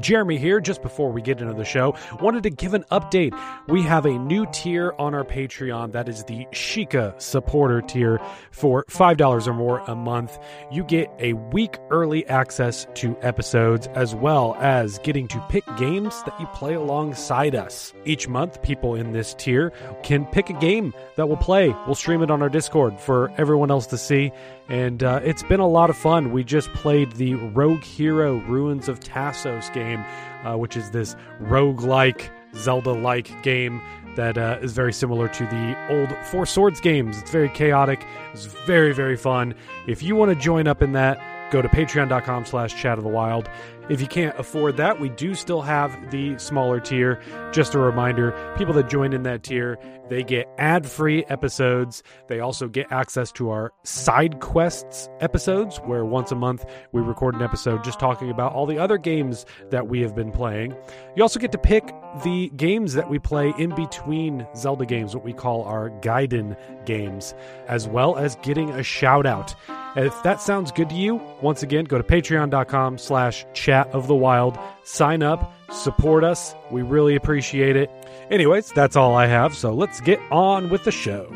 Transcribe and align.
Jeremy 0.00 0.38
here. 0.38 0.60
Just 0.60 0.82
before 0.82 1.10
we 1.10 1.22
get 1.22 1.40
into 1.40 1.54
the 1.54 1.64
show, 1.64 1.94
wanted 2.20 2.42
to 2.44 2.50
give 2.50 2.74
an 2.74 2.84
update. 2.90 3.38
We 3.68 3.82
have 3.82 4.06
a 4.06 4.18
new 4.18 4.46
tier 4.52 4.94
on 4.98 5.14
our 5.14 5.24
Patreon 5.24 5.92
that 5.92 6.08
is 6.08 6.24
the 6.24 6.46
Sheikah 6.52 7.20
supporter 7.20 7.80
tier 7.80 8.20
for 8.50 8.84
$5 8.84 9.46
or 9.46 9.54
more 9.54 9.80
a 9.86 9.94
month. 9.94 10.38
You 10.70 10.84
get 10.84 11.10
a 11.18 11.34
week 11.34 11.78
early 11.90 12.26
access 12.26 12.86
to 12.94 13.16
episodes 13.22 13.88
as 13.94 14.14
well 14.14 14.56
as 14.60 14.98
getting 15.00 15.28
to 15.28 15.44
pick 15.48 15.64
games 15.76 16.22
that 16.24 16.38
you 16.40 16.46
play 16.46 16.74
alongside 16.74 17.54
us. 17.54 17.92
Each 18.04 18.28
month, 18.28 18.62
people 18.62 18.94
in 18.94 19.12
this 19.12 19.34
tier 19.34 19.70
can 20.02 20.26
pick 20.26 20.50
a 20.50 20.54
game 20.54 20.94
that 21.16 21.28
we'll 21.28 21.36
play. 21.36 21.68
We'll 21.86 21.94
stream 21.94 22.22
it 22.22 22.30
on 22.30 22.42
our 22.42 22.48
Discord 22.48 22.98
for 23.00 23.32
everyone 23.38 23.70
else 23.70 23.86
to 23.88 23.98
see 23.98 24.32
and 24.70 25.02
uh, 25.02 25.20
it's 25.24 25.42
been 25.42 25.58
a 25.58 25.66
lot 25.66 25.90
of 25.90 25.96
fun. 25.96 26.30
We 26.30 26.44
just 26.44 26.72
played 26.74 27.10
the 27.12 27.34
Rogue 27.34 27.82
Hero 27.82 28.36
Ruins 28.46 28.88
of 28.88 29.00
Tasos 29.00 29.72
game, 29.74 29.89
uh, 29.98 30.56
which 30.56 30.76
is 30.76 30.90
this 30.90 31.16
rogue-like, 31.38 32.30
Zelda-like 32.54 33.42
game 33.42 33.80
that 34.16 34.36
uh, 34.36 34.58
is 34.60 34.72
very 34.72 34.92
similar 34.92 35.28
to 35.28 35.44
the 35.46 35.76
old 35.88 36.14
Four 36.26 36.46
Swords 36.46 36.80
games. 36.80 37.18
It's 37.18 37.30
very 37.30 37.48
chaotic. 37.48 38.04
It's 38.32 38.46
very, 38.66 38.92
very 38.92 39.16
fun. 39.16 39.54
If 39.86 40.02
you 40.02 40.16
want 40.16 40.30
to 40.30 40.34
join 40.34 40.66
up 40.66 40.82
in 40.82 40.92
that, 40.92 41.20
go 41.52 41.62
to 41.62 41.68
patreon.com 41.68 42.44
slash 42.44 42.74
chat 42.80 42.98
of 42.98 43.04
the 43.04 43.10
wild 43.10 43.48
if 43.90 44.00
you 44.00 44.06
can't 44.06 44.38
afford 44.38 44.76
that 44.78 45.00
we 45.00 45.08
do 45.10 45.34
still 45.34 45.60
have 45.60 46.10
the 46.10 46.38
smaller 46.38 46.80
tier. 46.80 47.20
Just 47.52 47.74
a 47.74 47.78
reminder 47.78 48.32
people 48.56 48.72
that 48.74 48.88
join 48.88 49.12
in 49.12 49.24
that 49.24 49.42
tier 49.42 49.78
they 50.10 50.24
get 50.24 50.48
ad-free 50.58 51.24
episodes. 51.26 52.02
They 52.26 52.40
also 52.40 52.66
get 52.66 52.90
access 52.90 53.30
to 53.32 53.50
our 53.50 53.72
side 53.84 54.40
quests 54.40 55.08
episodes 55.20 55.78
where 55.84 56.04
once 56.04 56.32
a 56.32 56.34
month 56.34 56.64
we 56.90 57.00
record 57.00 57.36
an 57.36 57.42
episode 57.42 57.84
just 57.84 58.00
talking 58.00 58.28
about 58.28 58.52
all 58.52 58.66
the 58.66 58.78
other 58.78 58.98
games 58.98 59.46
that 59.70 59.86
we 59.86 60.00
have 60.00 60.16
been 60.16 60.32
playing. 60.32 60.74
You 61.14 61.22
also 61.22 61.38
get 61.38 61.52
to 61.52 61.58
pick 61.58 61.94
the 62.24 62.50
games 62.56 62.94
that 62.94 63.08
we 63.08 63.20
play 63.20 63.54
in 63.56 63.72
between 63.76 64.44
zelda 64.56 64.84
games 64.84 65.14
what 65.14 65.24
we 65.24 65.32
call 65.32 65.62
our 65.62 65.90
gaiden 66.00 66.56
games 66.84 67.34
as 67.68 67.86
well 67.86 68.16
as 68.16 68.34
getting 68.42 68.70
a 68.70 68.82
shout 68.82 69.26
out 69.26 69.54
if 69.96 70.22
that 70.22 70.40
sounds 70.40 70.70
good 70.70 70.88
to 70.90 70.94
you, 70.94 71.20
once 71.42 71.64
again, 71.64 71.84
go 71.84 71.98
to 71.98 72.04
patreon.com 72.04 72.98
slash 72.98 73.44
chat 73.54 73.79
of 73.88 74.06
the 74.06 74.14
wild, 74.14 74.58
sign 74.84 75.22
up, 75.22 75.52
support 75.72 76.24
us. 76.24 76.54
We 76.70 76.82
really 76.82 77.16
appreciate 77.16 77.76
it. 77.76 77.90
Anyways, 78.30 78.70
that's 78.72 78.96
all 78.96 79.14
I 79.14 79.26
have, 79.26 79.56
so 79.56 79.74
let's 79.74 80.00
get 80.00 80.20
on 80.30 80.70
with 80.70 80.84
the 80.84 80.92
show. 80.92 81.28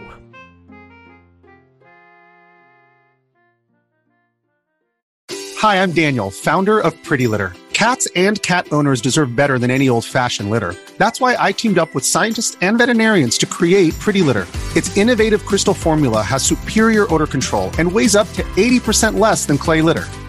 Hi, 5.58 5.82
I'm 5.82 5.92
Daniel, 5.92 6.30
founder 6.30 6.78
of 6.78 6.92
Pretty 7.04 7.26
Litter. 7.26 7.54
Cats 7.72 8.06
and 8.14 8.40
cat 8.42 8.68
owners 8.70 9.00
deserve 9.00 9.34
better 9.34 9.58
than 9.58 9.70
any 9.70 9.88
old 9.88 10.04
fashioned 10.04 10.50
litter. 10.50 10.74
That's 10.98 11.20
why 11.20 11.36
I 11.38 11.52
teamed 11.52 11.78
up 11.78 11.94
with 11.94 12.04
scientists 12.04 12.56
and 12.60 12.78
veterinarians 12.78 13.38
to 13.38 13.46
create 13.46 13.98
Pretty 13.98 14.22
Litter. 14.22 14.46
Its 14.76 14.96
innovative 14.96 15.44
crystal 15.46 15.74
formula 15.74 16.22
has 16.22 16.42
superior 16.42 17.12
odor 17.12 17.26
control 17.26 17.70
and 17.78 17.90
weighs 17.90 18.14
up 18.14 18.30
to 18.34 18.42
80% 18.42 19.18
less 19.18 19.46
than 19.46 19.58
clay 19.58 19.80
litter. 19.80 20.04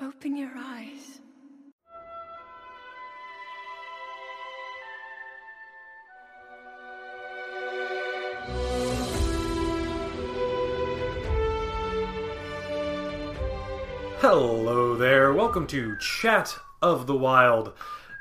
Open 0.00 0.36
your 0.38 0.50
eyes. 0.56 1.20
Hello 14.18 14.96
there. 14.96 15.34
Welcome 15.34 15.66
to 15.66 15.98
Chat 15.98 16.56
of 16.80 17.06
the 17.06 17.14
Wild. 17.14 17.74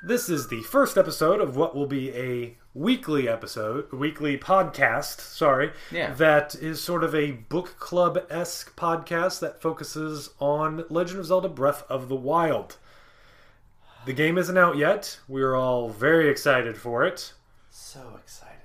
This 0.04 0.30
is 0.30 0.48
the 0.48 0.62
first 0.64 0.98
episode 0.98 1.40
of 1.42 1.56
what 1.56 1.76
will 1.76 1.86
be 1.86 2.10
a 2.12 2.58
weekly 2.74 3.28
episode, 3.30 3.92
weekly 3.92 4.38
podcast, 4.38 5.20
sorry, 5.20 5.72
Yeah. 5.92 6.14
that 6.16 6.56
is 6.56 6.82
sort 6.82 7.04
of 7.04 7.14
a 7.14 7.32
book 7.32 7.76
club 7.78 8.20
esque 8.30 8.76
podcast 8.76 9.40
that 9.42 9.62
focuses 9.62 10.32
on 10.40 10.86
Legend 10.90 11.20
of 11.20 11.26
Zelda 11.28 11.50
Breath 11.50 11.84
of 11.90 12.10
the 12.10 12.16
Wild. 12.16 12.78
The 14.06 14.14
game 14.14 14.40
isn't 14.40 14.58
out 14.58 14.78
yet. 14.78 15.20
We're 15.28 15.54
all 15.56 15.90
very 15.90 16.30
excited 16.30 16.78
for 16.78 17.04
it. 17.04 17.34
So 17.70 18.18
excited. 18.20 18.58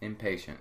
Impatient. 0.00 0.60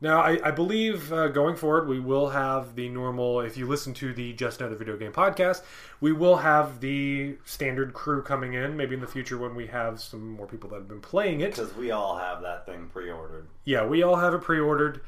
Now, 0.00 0.20
I, 0.20 0.38
I 0.44 0.50
believe 0.52 1.12
uh, 1.12 1.28
going 1.28 1.56
forward, 1.56 1.88
we 1.88 1.98
will 1.98 2.28
have 2.30 2.76
the 2.76 2.88
normal. 2.88 3.40
If 3.40 3.56
you 3.56 3.66
listen 3.66 3.94
to 3.94 4.14
the 4.14 4.32
Just 4.32 4.60
Another 4.60 4.76
Video 4.76 4.96
Game 4.96 5.10
podcast, 5.12 5.62
we 6.00 6.12
will 6.12 6.36
have 6.36 6.80
the 6.80 7.36
standard 7.44 7.94
crew 7.94 8.22
coming 8.22 8.54
in. 8.54 8.76
Maybe 8.76 8.94
in 8.94 9.00
the 9.00 9.08
future 9.08 9.36
when 9.36 9.56
we 9.56 9.66
have 9.66 10.00
some 10.00 10.30
more 10.30 10.46
people 10.46 10.70
that 10.70 10.76
have 10.76 10.88
been 10.88 11.00
playing 11.00 11.40
it. 11.40 11.56
Because 11.56 11.74
we 11.74 11.90
all 11.90 12.16
have 12.16 12.42
that 12.42 12.64
thing 12.64 12.88
pre-ordered. 12.92 13.48
Yeah, 13.64 13.84
we 13.86 14.02
all 14.04 14.16
have 14.16 14.34
it 14.34 14.42
pre-ordered. 14.42 15.00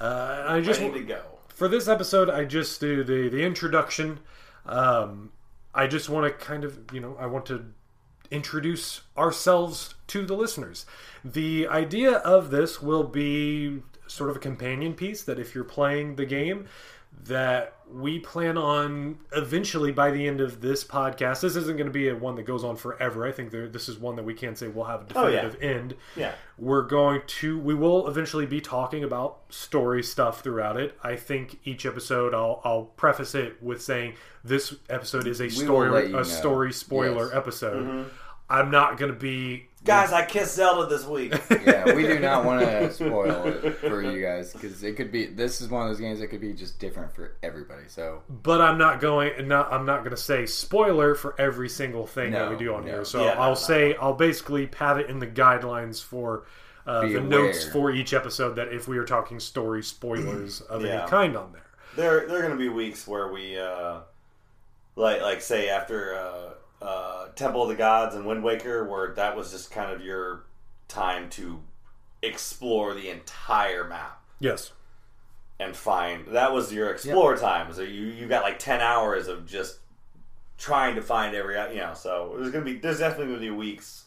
Uh, 0.00 0.44
I 0.46 0.60
just 0.60 0.80
Ready 0.80 1.00
to 1.00 1.04
go. 1.04 1.22
for 1.48 1.68
this 1.68 1.86
episode, 1.86 2.30
I 2.30 2.44
just 2.44 2.80
do 2.80 3.04
the 3.04 3.28
the 3.28 3.42
introduction. 3.42 4.20
Um, 4.64 5.32
I 5.74 5.86
just 5.86 6.08
want 6.08 6.26
to 6.26 6.44
kind 6.44 6.64
of, 6.64 6.78
you 6.92 7.00
know, 7.00 7.16
I 7.20 7.26
want 7.26 7.46
to 7.46 7.66
introduce 8.30 9.02
ourselves 9.16 9.94
to 10.08 10.24
the 10.24 10.34
listeners. 10.34 10.86
The 11.24 11.66
idea 11.68 12.12
of 12.18 12.50
this 12.50 12.80
will 12.80 13.04
be 13.04 13.82
sort 14.08 14.30
of 14.30 14.36
a 14.36 14.40
companion 14.40 14.94
piece 14.94 15.22
that 15.24 15.38
if 15.38 15.54
you're 15.54 15.64
playing 15.64 16.16
the 16.16 16.26
game 16.26 16.66
that 17.24 17.72
we 17.90 18.18
plan 18.18 18.56
on 18.58 19.18
eventually 19.34 19.90
by 19.90 20.10
the 20.10 20.26
end 20.28 20.40
of 20.40 20.60
this 20.60 20.84
podcast 20.84 21.40
this 21.40 21.56
isn't 21.56 21.76
going 21.76 21.86
to 21.86 21.92
be 21.92 22.08
a 22.08 22.14
one 22.14 22.34
that 22.36 22.42
goes 22.44 22.62
on 22.62 22.76
forever 22.76 23.26
i 23.26 23.32
think 23.32 23.50
there, 23.50 23.66
this 23.66 23.88
is 23.88 23.98
one 23.98 24.14
that 24.14 24.24
we 24.24 24.34
can't 24.34 24.58
say 24.58 24.68
we'll 24.68 24.84
have 24.84 25.00
a 25.10 25.18
Oh, 25.18 25.26
yeah. 25.26 25.40
definitive 25.42 25.62
end 25.62 25.94
Yeah. 26.14 26.32
we're 26.58 26.82
going 26.82 27.22
to 27.26 27.58
we 27.58 27.74
will 27.74 28.06
eventually 28.08 28.44
be 28.46 28.60
talking 28.60 29.04
about 29.04 29.38
story 29.48 30.02
stuff 30.02 30.42
throughout 30.42 30.76
it 30.76 30.96
i 31.02 31.16
think 31.16 31.58
each 31.64 31.86
episode 31.86 32.34
i'll 32.34 32.60
i'll 32.62 32.84
preface 32.84 33.34
it 33.34 33.60
with 33.62 33.82
saying 33.82 34.14
this 34.44 34.74
episode 34.90 35.26
is 35.26 35.40
a 35.40 35.44
will 35.44 35.50
story 35.50 35.90
let 35.90 36.06
you 36.08 36.12
know. 36.12 36.18
a 36.20 36.24
story 36.24 36.72
spoiler 36.72 37.26
Yes. 37.28 37.34
episode 37.36 37.86
Mm-hmm. 37.86 38.08
i'm 38.50 38.70
not 38.70 38.98
going 38.98 39.10
to 39.12 39.18
be 39.18 39.67
Guys, 39.84 40.12
I 40.12 40.24
kissed 40.24 40.54
Zelda 40.54 40.86
this 40.88 41.06
week. 41.06 41.32
Yeah, 41.68 41.94
we 41.94 42.02
do 42.02 42.18
not 42.18 42.44
want 42.44 42.60
to 42.62 42.90
spoil 42.92 43.46
it 43.46 43.76
for 43.78 44.02
you 44.02 44.22
guys 44.22 44.52
because 44.52 44.82
it 44.82 44.96
could 44.96 45.12
be. 45.12 45.26
This 45.26 45.60
is 45.60 45.68
one 45.68 45.82
of 45.82 45.88
those 45.88 46.00
games 46.00 46.20
that 46.20 46.28
could 46.28 46.40
be 46.40 46.52
just 46.54 46.78
different 46.78 47.12
for 47.14 47.36
everybody. 47.42 47.82
So 47.88 48.22
but 48.28 48.60
i'm 48.60 48.78
not 48.78 49.00
going 49.00 49.46
not 49.46 49.70
i'm 49.72 49.84
not 49.84 49.98
going 50.00 50.10
to 50.10 50.16
say 50.16 50.46
spoiler 50.46 51.14
for 51.14 51.34
every 51.38 51.68
single 51.68 52.06
thing 52.06 52.32
that 52.32 52.50
we 52.50 52.56
do 52.56 52.74
on 52.74 52.84
no. 52.84 52.90
here 52.90 53.04
so 53.04 53.24
Yeah, 53.24 53.32
i'll 53.38 53.50
no, 53.50 53.54
say 53.54 53.94
i'll 53.96 54.14
basically 54.14 54.68
have 54.78 54.98
it 54.98 55.10
in 55.10 55.18
the 55.18 55.26
guidelines 55.26 56.02
for 56.02 56.46
uh, 56.86 57.02
Be 57.02 57.14
the 57.14 57.20
notes 57.20 57.64
for 57.68 57.90
each 57.90 58.14
episode 58.14 58.54
that 58.54 58.68
if 58.72 58.88
we 58.88 58.96
are 58.98 59.04
talking 59.04 59.38
story 59.40 59.82
spoilers 59.82 60.60
of 60.70 60.82
Yeah. 60.84 61.02
any 61.02 61.10
kind 61.10 61.36
on 61.36 61.52
there 61.52 61.62
there, 61.96 62.26
there 62.28 62.38
are 62.38 62.42
going 62.42 62.52
to 62.52 62.58
be 62.58 62.68
weeks 62.68 63.06
where 63.08 63.32
we, 63.32 63.58
uh, 63.58 64.00
like, 64.94 65.20
like 65.20 65.40
say 65.40 65.68
after 65.68 66.14
uh, 66.14 66.50
uh, 66.80 67.28
Temple 67.34 67.62
of 67.62 67.68
the 67.68 67.74
Gods 67.74 68.14
and 68.14 68.24
Wind 68.24 68.42
Waker, 68.42 68.84
where 68.84 69.14
that 69.14 69.36
was 69.36 69.50
just 69.50 69.70
kind 69.70 69.92
of 69.92 70.04
your 70.04 70.44
time 70.86 71.28
to 71.30 71.60
explore 72.22 72.94
the 72.94 73.08
entire 73.10 73.84
map 73.84 74.20
yes 74.40 74.72
and 75.60 75.76
find. 75.76 76.26
That 76.28 76.52
was 76.52 76.72
your 76.72 76.90
explore 76.90 77.36
time. 77.36 77.72
So 77.72 77.82
you, 77.82 78.06
you 78.06 78.28
got 78.28 78.42
like 78.42 78.58
ten 78.58 78.80
hours 78.80 79.28
of 79.28 79.46
just 79.46 79.78
trying 80.56 80.94
to 80.96 81.02
find 81.02 81.34
every, 81.34 81.54
you 81.74 81.80
know. 81.80 81.94
So 81.94 82.34
there's 82.36 82.50
going 82.50 82.64
to 82.64 82.72
be, 82.72 82.78
there's 82.78 82.98
definitely 82.98 83.26
going 83.26 83.40
to 83.40 83.46
be 83.46 83.50
weeks 83.50 84.04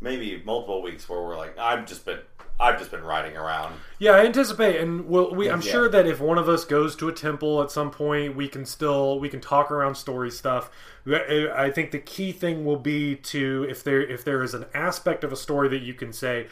maybe 0.00 0.42
multiple 0.44 0.82
weeks 0.82 1.08
where 1.08 1.20
we're 1.22 1.36
like, 1.36 1.58
I've 1.58 1.86
just 1.86 2.04
been, 2.04 2.18
I've 2.58 2.78
just 2.78 2.90
been 2.90 3.02
riding 3.02 3.36
around. 3.36 3.74
Yeah, 3.98 4.12
I 4.12 4.24
anticipate, 4.24 4.80
and 4.80 5.06
we'll, 5.06 5.34
we, 5.34 5.50
I'm 5.50 5.60
Yeah. 5.60 5.72
sure 5.72 5.88
that 5.88 6.06
if 6.06 6.20
one 6.20 6.38
of 6.38 6.48
us 6.48 6.64
goes 6.64 6.96
to 6.96 7.08
a 7.08 7.12
temple 7.12 7.62
at 7.62 7.70
some 7.70 7.90
point, 7.90 8.34
we 8.36 8.48
can 8.48 8.64
still 8.66 9.18
we 9.20 9.28
can 9.28 9.40
talk 9.40 9.70
around 9.70 9.94
story 9.96 10.30
stuff. 10.30 10.70
I 11.06 11.48
I 11.54 11.70
think 11.70 11.90
the 11.90 11.98
key 11.98 12.32
thing 12.32 12.64
will 12.64 12.78
be 12.78 13.16
to 13.16 13.66
if 13.68 13.84
there 13.84 14.00
if 14.02 14.24
there 14.24 14.42
is 14.42 14.54
an 14.54 14.66
aspect 14.74 15.22
of 15.24 15.32
a 15.32 15.36
story 15.36 15.68
that 15.68 15.82
you 15.82 15.94
can 15.94 16.12
say, 16.12 16.48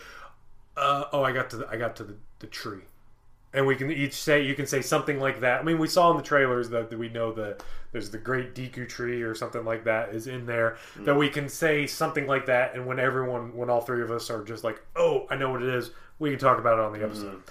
uh, 0.76 1.04
"Oh, 1.12 1.22
I 1.22 1.32
got 1.32 1.50
to 1.50 1.56
the, 1.58 1.68
I 1.68 1.76
got 1.76 1.96
to 1.96 2.04
the, 2.04 2.16
the 2.40 2.46
tree," 2.46 2.82
and 3.54 3.66
we 3.66 3.76
can 3.76 3.90
each 3.90 4.14
say 4.14 4.44
you 4.44 4.54
can 4.54 4.66
say 4.66 4.82
something 4.82 5.20
like 5.20 5.40
that. 5.40 5.60
I 5.60 5.62
mean, 5.62 5.78
we 5.78 5.86
saw 5.86 6.10
in 6.10 6.16
the 6.16 6.22
trailers 6.22 6.68
that, 6.70 6.90
that 6.90 6.98
we 6.98 7.08
know 7.08 7.32
that 7.32 7.62
there's 7.92 8.10
the 8.10 8.18
Great 8.18 8.54
Deku 8.54 8.88
Tree 8.88 9.22
or 9.22 9.34
something 9.34 9.64
like 9.64 9.84
that 9.84 10.12
is 10.12 10.26
in 10.26 10.44
there. 10.44 10.76
That 10.96 11.14
we 11.14 11.28
can 11.28 11.48
say 11.48 11.86
something 11.86 12.26
like 12.26 12.46
that, 12.46 12.74
and 12.74 12.84
when 12.84 12.98
everyone, 12.98 13.54
when 13.56 13.70
all 13.70 13.80
three 13.80 14.02
of 14.02 14.10
us 14.10 14.28
are 14.28 14.42
just 14.42 14.64
like, 14.64 14.82
"Oh, 14.96 15.26
I 15.30 15.36
know 15.36 15.50
what 15.50 15.62
it 15.62 15.68
is," 15.68 15.92
we 16.18 16.30
can 16.30 16.38
talk 16.38 16.58
about 16.58 16.78
it 16.78 16.84
on 16.84 16.92
the 16.92 17.04
episode. 17.04 17.42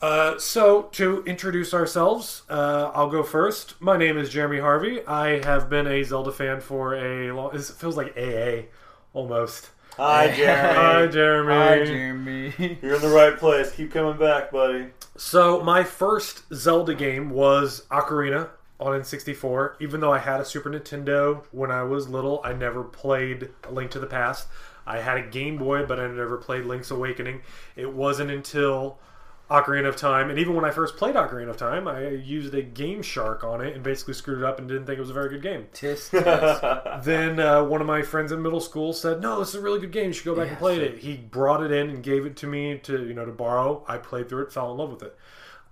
Uh, 0.00 0.36
so 0.36 0.82
to 0.90 1.22
introduce 1.26 1.72
ourselves, 1.72 2.42
uh, 2.50 2.90
I'll 2.92 3.08
go 3.08 3.22
first. 3.22 3.80
My 3.80 3.96
name 3.96 4.18
is 4.18 4.30
Jeremy 4.30 4.58
Harvey. 4.58 5.06
I 5.06 5.44
have 5.44 5.70
been 5.70 5.86
a 5.86 6.02
Zelda 6.02 6.32
fan 6.32 6.60
for 6.60 6.96
a 6.96 7.30
long. 7.30 7.54
It 7.54 7.62
feels 7.62 7.96
like 7.96 8.18
AA, 8.18 8.66
almost. 9.14 9.70
Hi, 9.98 10.34
Jeremy. 10.34 10.74
Hi, 10.74 11.06
Jeremy. 11.06 11.12
Jeremy. 11.12 11.54
Hi, 11.54 11.84
Jeremy. 11.84 12.78
You're 12.80 12.94
in 12.94 13.02
the 13.02 13.08
right 13.08 13.36
place. 13.36 13.72
Keep 13.72 13.92
coming 13.92 14.18
back, 14.18 14.50
buddy. 14.50 14.86
So 15.16 15.62
my 15.62 15.84
first 15.84 16.44
Zelda 16.54 16.94
game 16.94 17.28
was 17.28 17.84
Ocarina 17.90 18.48
on 18.80 18.98
N64. 18.98 19.74
Even 19.80 20.00
though 20.00 20.10
I 20.10 20.18
had 20.18 20.40
a 20.40 20.46
Super 20.46 20.70
Nintendo 20.70 21.44
when 21.52 21.70
I 21.70 21.82
was 21.82 22.08
little, 22.08 22.40
I 22.42 22.54
never 22.54 22.82
played 22.82 23.50
A 23.64 23.70
Link 23.70 23.90
to 23.90 23.98
the 23.98 24.06
Past. 24.06 24.48
I 24.86 25.00
had 25.00 25.18
a 25.18 25.26
Game 25.28 25.58
Boy, 25.58 25.84
but 25.84 26.00
I 26.00 26.06
never 26.06 26.38
played 26.38 26.64
Link's 26.64 26.90
Awakening. 26.90 27.42
It 27.76 27.92
wasn't 27.92 28.30
until 28.30 28.98
Ocarina 29.52 29.86
of 29.86 29.96
Time, 29.96 30.30
and 30.30 30.38
even 30.38 30.54
when 30.54 30.64
I 30.64 30.70
first 30.70 30.96
played 30.96 31.14
Ocarina 31.14 31.50
of 31.50 31.58
Time, 31.58 31.86
I 31.86 32.08
used 32.08 32.54
a 32.54 32.62
Game 32.62 33.02
Shark 33.02 33.44
on 33.44 33.60
it 33.60 33.74
and 33.74 33.82
basically 33.84 34.14
screwed 34.14 34.38
it 34.38 34.44
up 34.44 34.58
and 34.58 34.66
didn't 34.66 34.86
think 34.86 34.96
it 34.96 35.00
was 35.00 35.10
a 35.10 35.14
very 35.14 35.28
good 35.28 35.42
game. 35.42 35.66
Tisk, 35.74 36.10
tisk. 36.10 37.02
Then 37.04 37.38
uh, 37.38 37.62
one 37.64 37.80
of 37.82 37.86
my 37.86 38.00
friends 38.00 38.32
in 38.32 38.40
middle 38.40 38.60
school 38.60 38.92
said, 38.92 39.20
"No, 39.20 39.38
this 39.38 39.50
is 39.50 39.56
a 39.56 39.60
really 39.60 39.80
good 39.80 39.92
game. 39.92 40.06
You 40.06 40.12
should 40.14 40.24
go 40.24 40.34
back 40.34 40.48
and 40.48 40.58
play 40.58 40.78
it." 40.78 40.98
He 40.98 41.16
brought 41.16 41.62
it 41.62 41.70
in 41.70 41.90
and 41.90 42.02
gave 42.02 42.24
it 42.24 42.36
to 42.38 42.46
me 42.46 42.78
to 42.78 43.06
you 43.06 43.12
know 43.12 43.26
to 43.26 43.32
borrow. 43.32 43.84
I 43.86 43.98
played 43.98 44.28
through 44.28 44.44
it, 44.44 44.52
fell 44.52 44.70
in 44.72 44.78
love 44.78 44.90
with 44.90 45.02
it. 45.02 45.16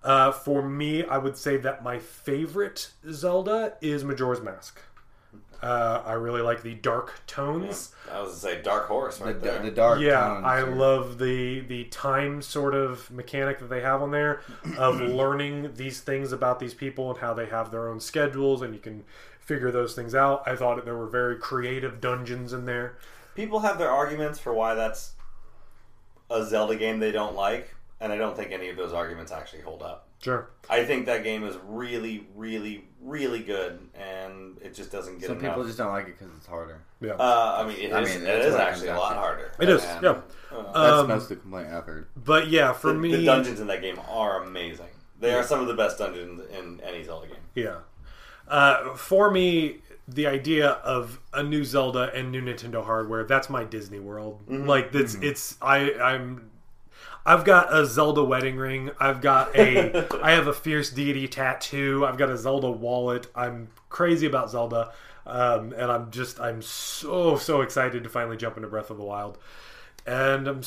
Uh, 0.02 0.32
for 0.32 0.62
me, 0.62 1.04
I 1.04 1.18
would 1.18 1.36
say 1.36 1.56
that 1.58 1.82
my 1.82 1.98
favorite 1.98 2.90
Zelda 3.10 3.74
is 3.80 4.04
Majora's 4.04 4.40
Mask. 4.40 4.80
Uh, 5.62 6.02
I 6.06 6.14
really 6.14 6.40
like 6.40 6.62
the 6.62 6.74
dark 6.74 7.20
tones. 7.26 7.92
I 8.10 8.20
was 8.22 8.32
to 8.32 8.38
say 8.38 8.62
Dark 8.62 8.88
Horse 8.88 9.18
the, 9.18 9.24
right 9.26 9.38
the, 9.40 9.46
there. 9.46 9.62
the 9.62 9.70
dark 9.70 10.00
Yeah, 10.00 10.20
tones 10.20 10.44
I 10.46 10.60
are- 10.60 10.74
love 10.74 11.18
the 11.18 11.60
the 11.60 11.84
time 11.84 12.40
sort 12.40 12.74
of 12.74 13.10
mechanic 13.10 13.58
that 13.58 13.68
they 13.68 13.82
have 13.82 14.00
on 14.02 14.10
there 14.10 14.40
of 14.78 15.00
learning 15.00 15.74
these 15.74 16.00
things 16.00 16.32
about 16.32 16.60
these 16.60 16.72
people 16.72 17.10
and 17.10 17.18
how 17.20 17.34
they 17.34 17.46
have 17.46 17.70
their 17.70 17.88
own 17.88 18.00
schedules 18.00 18.62
and 18.62 18.72
you 18.74 18.80
can 18.80 19.04
figure 19.38 19.70
those 19.70 19.94
things 19.94 20.14
out. 20.14 20.42
I 20.46 20.56
thought 20.56 20.76
that 20.76 20.84
there 20.86 20.96
were 20.96 21.08
very 21.08 21.36
creative 21.36 22.00
dungeons 22.00 22.52
in 22.54 22.64
there. 22.64 22.96
People 23.34 23.60
have 23.60 23.78
their 23.78 23.90
arguments 23.90 24.38
for 24.38 24.54
why 24.54 24.74
that's 24.74 25.12
a 26.30 26.44
Zelda 26.44 26.76
game 26.76 27.00
they 27.00 27.12
don't 27.12 27.34
like, 27.36 27.74
and 28.00 28.12
I 28.12 28.16
don't 28.16 28.36
think 28.36 28.50
any 28.52 28.68
of 28.70 28.76
those 28.76 28.92
arguments 28.92 29.30
actually 29.32 29.62
hold 29.62 29.82
up. 29.82 30.06
Sure. 30.22 30.50
I 30.68 30.84
think 30.84 31.06
that 31.06 31.24
game 31.24 31.44
is 31.44 31.56
really, 31.66 32.26
really, 32.36 32.84
really 33.00 33.40
good, 33.40 33.80
and 33.94 34.58
it 34.62 34.74
just 34.74 34.92
doesn't 34.92 35.18
get 35.18 35.28
Some 35.28 35.38
enough. 35.38 35.52
people 35.52 35.64
just 35.64 35.78
don't 35.78 35.90
like 35.92 36.08
it 36.08 36.18
because 36.18 36.32
it's 36.36 36.46
harder. 36.46 36.82
Yeah. 37.00 37.12
Uh, 37.14 37.56
I 37.64 37.66
mean, 37.66 37.78
it 37.78 37.86
is, 37.86 37.92
I 37.92 38.00
mean, 38.02 38.22
it 38.22 38.24
that's 38.26 38.46
is 38.46 38.52
what 38.52 38.60
it 38.60 38.64
actually 38.64 38.88
a 38.88 38.96
lot 38.98 39.16
harder. 39.16 39.52
It 39.58 39.68
is, 39.70 39.82
And, 39.84 40.02
yeah. 40.02 40.10
uh, 40.10 40.62
That's 40.72 40.76
Um, 41.00 41.08
most 41.08 41.22
of 41.24 41.28
the 41.30 41.36
complaint 41.36 41.68
I've 41.72 41.86
heard. 41.86 42.06
But 42.16 42.48
yeah, 42.48 42.72
for 42.74 42.92
the, 42.92 42.98
me, 42.98 43.16
the 43.16 43.24
dungeons 43.24 43.60
in 43.60 43.66
that 43.68 43.80
game 43.80 43.98
are 44.08 44.42
amazing. 44.42 44.86
They 45.18 45.32
are 45.34 45.42
some 45.42 45.60
of 45.60 45.66
the 45.68 45.74
best 45.74 45.96
dungeons 45.98 46.42
in 46.56 46.80
any 46.82 47.02
Zelda 47.02 47.26
game. 47.28 47.36
yeah, 47.54 47.76
uh, 48.48 48.94
for 48.94 49.30
me, 49.30 49.78
the 50.08 50.26
idea 50.26 50.70
of 50.70 51.18
a 51.32 51.42
new 51.42 51.64
Zelda 51.64 52.10
and 52.14 52.30
new 52.32 52.42
Nintendo 52.42 52.84
hardware—that's 52.84 53.48
my 53.48 53.64
Disney 53.64 54.00
World. 54.00 54.40
Like 54.48 54.92
that's 54.92 55.14
it's 55.16 55.56
I 55.62 55.92
I'm. 55.94 56.50
I've 57.26 57.44
got 57.44 57.72
a 57.74 57.84
Zelda 57.86 58.24
wedding 58.24 58.56
ring. 58.56 58.90
I've 58.98 59.20
got 59.20 59.54
a 59.56 60.06
I 60.22 60.32
have 60.32 60.46
a 60.46 60.52
fierce 60.52 60.90
deity 60.90 61.28
tattoo. 61.28 62.04
I've 62.06 62.16
got 62.18 62.30
a 62.30 62.36
Zelda 62.36 62.70
wallet. 62.70 63.26
I'm 63.34 63.68
crazy 63.88 64.26
about 64.26 64.50
Zelda, 64.50 64.92
um, 65.26 65.72
and 65.72 65.90
I'm 65.92 66.10
just 66.10 66.40
I'm 66.40 66.62
so 66.62 67.36
so 67.36 67.60
excited 67.60 68.02
to 68.04 68.08
finally 68.08 68.36
jump 68.36 68.56
into 68.56 68.68
Breath 68.68 68.90
of 68.90 68.96
the 68.96 69.04
Wild. 69.04 69.38
And 70.06 70.48
I'm 70.48 70.62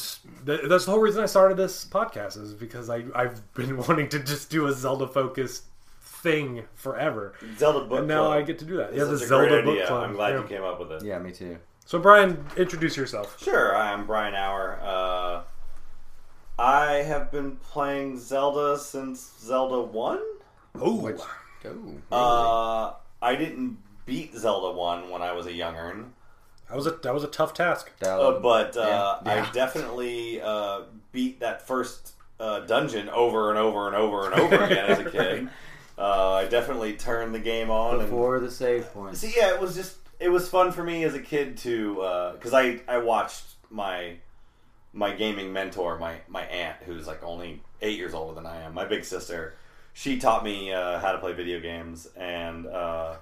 th- 0.46 0.62
that's 0.68 0.86
the 0.86 0.92
whole 0.92 1.00
reason 1.02 1.24
I 1.24 1.26
started 1.26 1.58
this 1.58 1.86
podcast 1.86 2.40
is 2.42 2.54
because 2.54 2.90
I 2.90 3.04
I've 3.16 3.54
been 3.56 3.78
wanting 3.88 4.10
to 4.10 4.20
just 4.20 4.50
do 4.52 4.68
a 4.68 4.74
Zelda 4.74 5.08
focused 5.08 5.64
thing 6.02 6.64
forever. 6.76 7.34
Zelda 7.58 7.86
book 7.86 8.00
And 8.00 8.08
now 8.08 8.26
Club. 8.26 8.38
I 8.38 8.42
get 8.44 8.60
to 8.60 8.66
do 8.66 8.78
that. 8.78 8.90
It's 8.90 8.98
Yeah, 9.00 9.04
the 9.06 9.18
Zelda 9.18 9.62
book 9.64 9.74
idea. 9.74 9.88
club. 9.88 10.04
I'm 10.04 10.14
glad 10.14 10.34
Yeah. 10.36 10.42
you 10.42 10.48
came 10.48 10.64
up 10.64 10.80
with 10.80 10.92
it. 10.92 11.04
Yeah, 11.04 11.18
me 11.18 11.32
too. 11.32 11.58
So 11.86 12.00
Brian, 12.00 12.46
introduce 12.56 12.96
yourself. 12.96 13.42
Sure, 13.44 13.76
I'm 13.76 14.06
Brian 14.06 14.36
Hour. 14.36 14.80
Uh, 14.82 15.42
I 16.58 16.94
have 17.04 17.32
been 17.32 17.56
playing 17.58 18.20
Zelda 18.20 18.78
since 18.78 19.32
Zelda 19.42 19.82
1. 19.82 20.20
Oh, 20.76 20.96
Which, 20.96 21.18
oh, 21.20 21.36
really? 21.64 21.98
Uh, 22.12 22.94
I 23.22 23.36
didn't 23.36 23.78
beat 24.06 24.36
Zelda 24.36 24.78
1 24.78 25.10
when 25.10 25.22
I 25.22 25.32
was 25.34 25.46
a 25.48 25.54
young'un. 25.54 26.14
that 26.70 26.76
was 26.76 26.88
a 26.88 26.92
that 26.92 27.14
was 27.14 27.24
a 27.24 27.28
tough 27.28 27.54
task. 27.54 27.92
Uh, 28.02 28.40
but 28.40 28.76
uh, 28.78 29.20
yeah, 29.26 29.36
yeah. 29.36 29.44
I 29.44 29.52
definitely 29.52 30.42
uh, 30.42 30.82
beat 31.12 31.40
that 31.40 31.66
first 31.66 32.14
uh, 32.40 32.62
dungeon 32.62 33.10
over 33.10 33.50
and 33.50 33.58
over 33.58 33.88
and 33.88 33.96
over 33.96 34.26
and 34.30 34.36
over 34.40 34.64
again 34.64 34.86
as 34.86 35.00
a 35.00 35.06
kid. 35.10 35.50
Uh, 35.98 36.34
I 36.34 36.46
definitely 36.46 36.94
turned 36.94 37.34
the 37.36 37.40
game 37.40 37.70
on 37.70 38.00
and 38.00 38.04
before 38.04 38.40
the 38.40 38.52
save 38.52 38.92
point. 38.94 39.16
See, 39.16 39.34
yeah, 39.36 39.54
it 39.54 39.62
was 39.62 39.76
just 39.76 39.98
it 40.20 40.30
was 40.30 40.50
fun 40.50 40.72
for 40.72 40.84
me 40.84 41.04
as 41.04 41.14
a 41.14 41.20
kid 41.20 41.58
to 41.60 41.96
because 42.36 42.54
I 42.54 42.80
I 42.88 42.98
watched 42.98 43.44
my 43.70 44.16
my 44.94 45.12
gaming 45.14 45.52
mentor, 45.52 45.98
my 45.98 46.18
my 46.28 46.44
aunt, 46.44 46.78
who's 46.86 47.08
like 47.08 47.24
only 47.24 47.62
eight 47.82 47.98
years 47.98 48.14
older 48.14 48.36
than 48.36 48.46
I 48.46 48.62
am, 48.62 48.74
my 48.74 48.86
big 48.86 49.04
sister. 49.04 49.56
She 49.94 50.18
taught 50.20 50.44
me 50.44 50.72
uh, 50.72 51.00
how 51.00 51.12
to 51.12 51.18
play 51.18 51.34
video 51.34 51.60
games, 51.60 52.08
and 52.16 52.66
uh, 52.68 53.16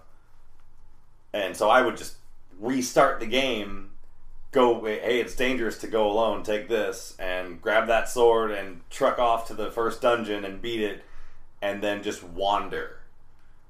and 1.33 1.55
so 1.55 1.69
I 1.69 1.81
would 1.81 1.97
just 1.97 2.15
restart 2.59 3.19
the 3.19 3.25
game. 3.25 3.89
Go, 4.51 4.83
hey, 4.83 5.21
it's 5.21 5.33
dangerous 5.35 5.77
to 5.79 5.87
go 5.87 6.11
alone. 6.11 6.43
Take 6.43 6.67
this 6.67 7.15
and 7.17 7.61
grab 7.61 7.87
that 7.87 8.09
sword 8.09 8.51
and 8.51 8.81
truck 8.89 9.17
off 9.17 9.47
to 9.47 9.53
the 9.53 9.71
first 9.71 10.01
dungeon 10.01 10.43
and 10.43 10.61
beat 10.61 10.81
it, 10.81 11.03
and 11.61 11.81
then 11.81 12.03
just 12.03 12.21
wander 12.21 12.97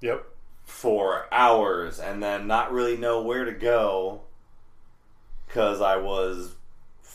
Yep. 0.01 0.25
for 0.63 1.27
hours 1.31 2.00
and 2.00 2.24
then 2.24 2.48
not 2.48 2.71
really 2.71 2.98
know 2.98 3.22
where 3.22 3.46
to 3.46 3.51
go 3.51 4.22
because 5.48 5.81
I 5.81 5.98
was 5.98 6.55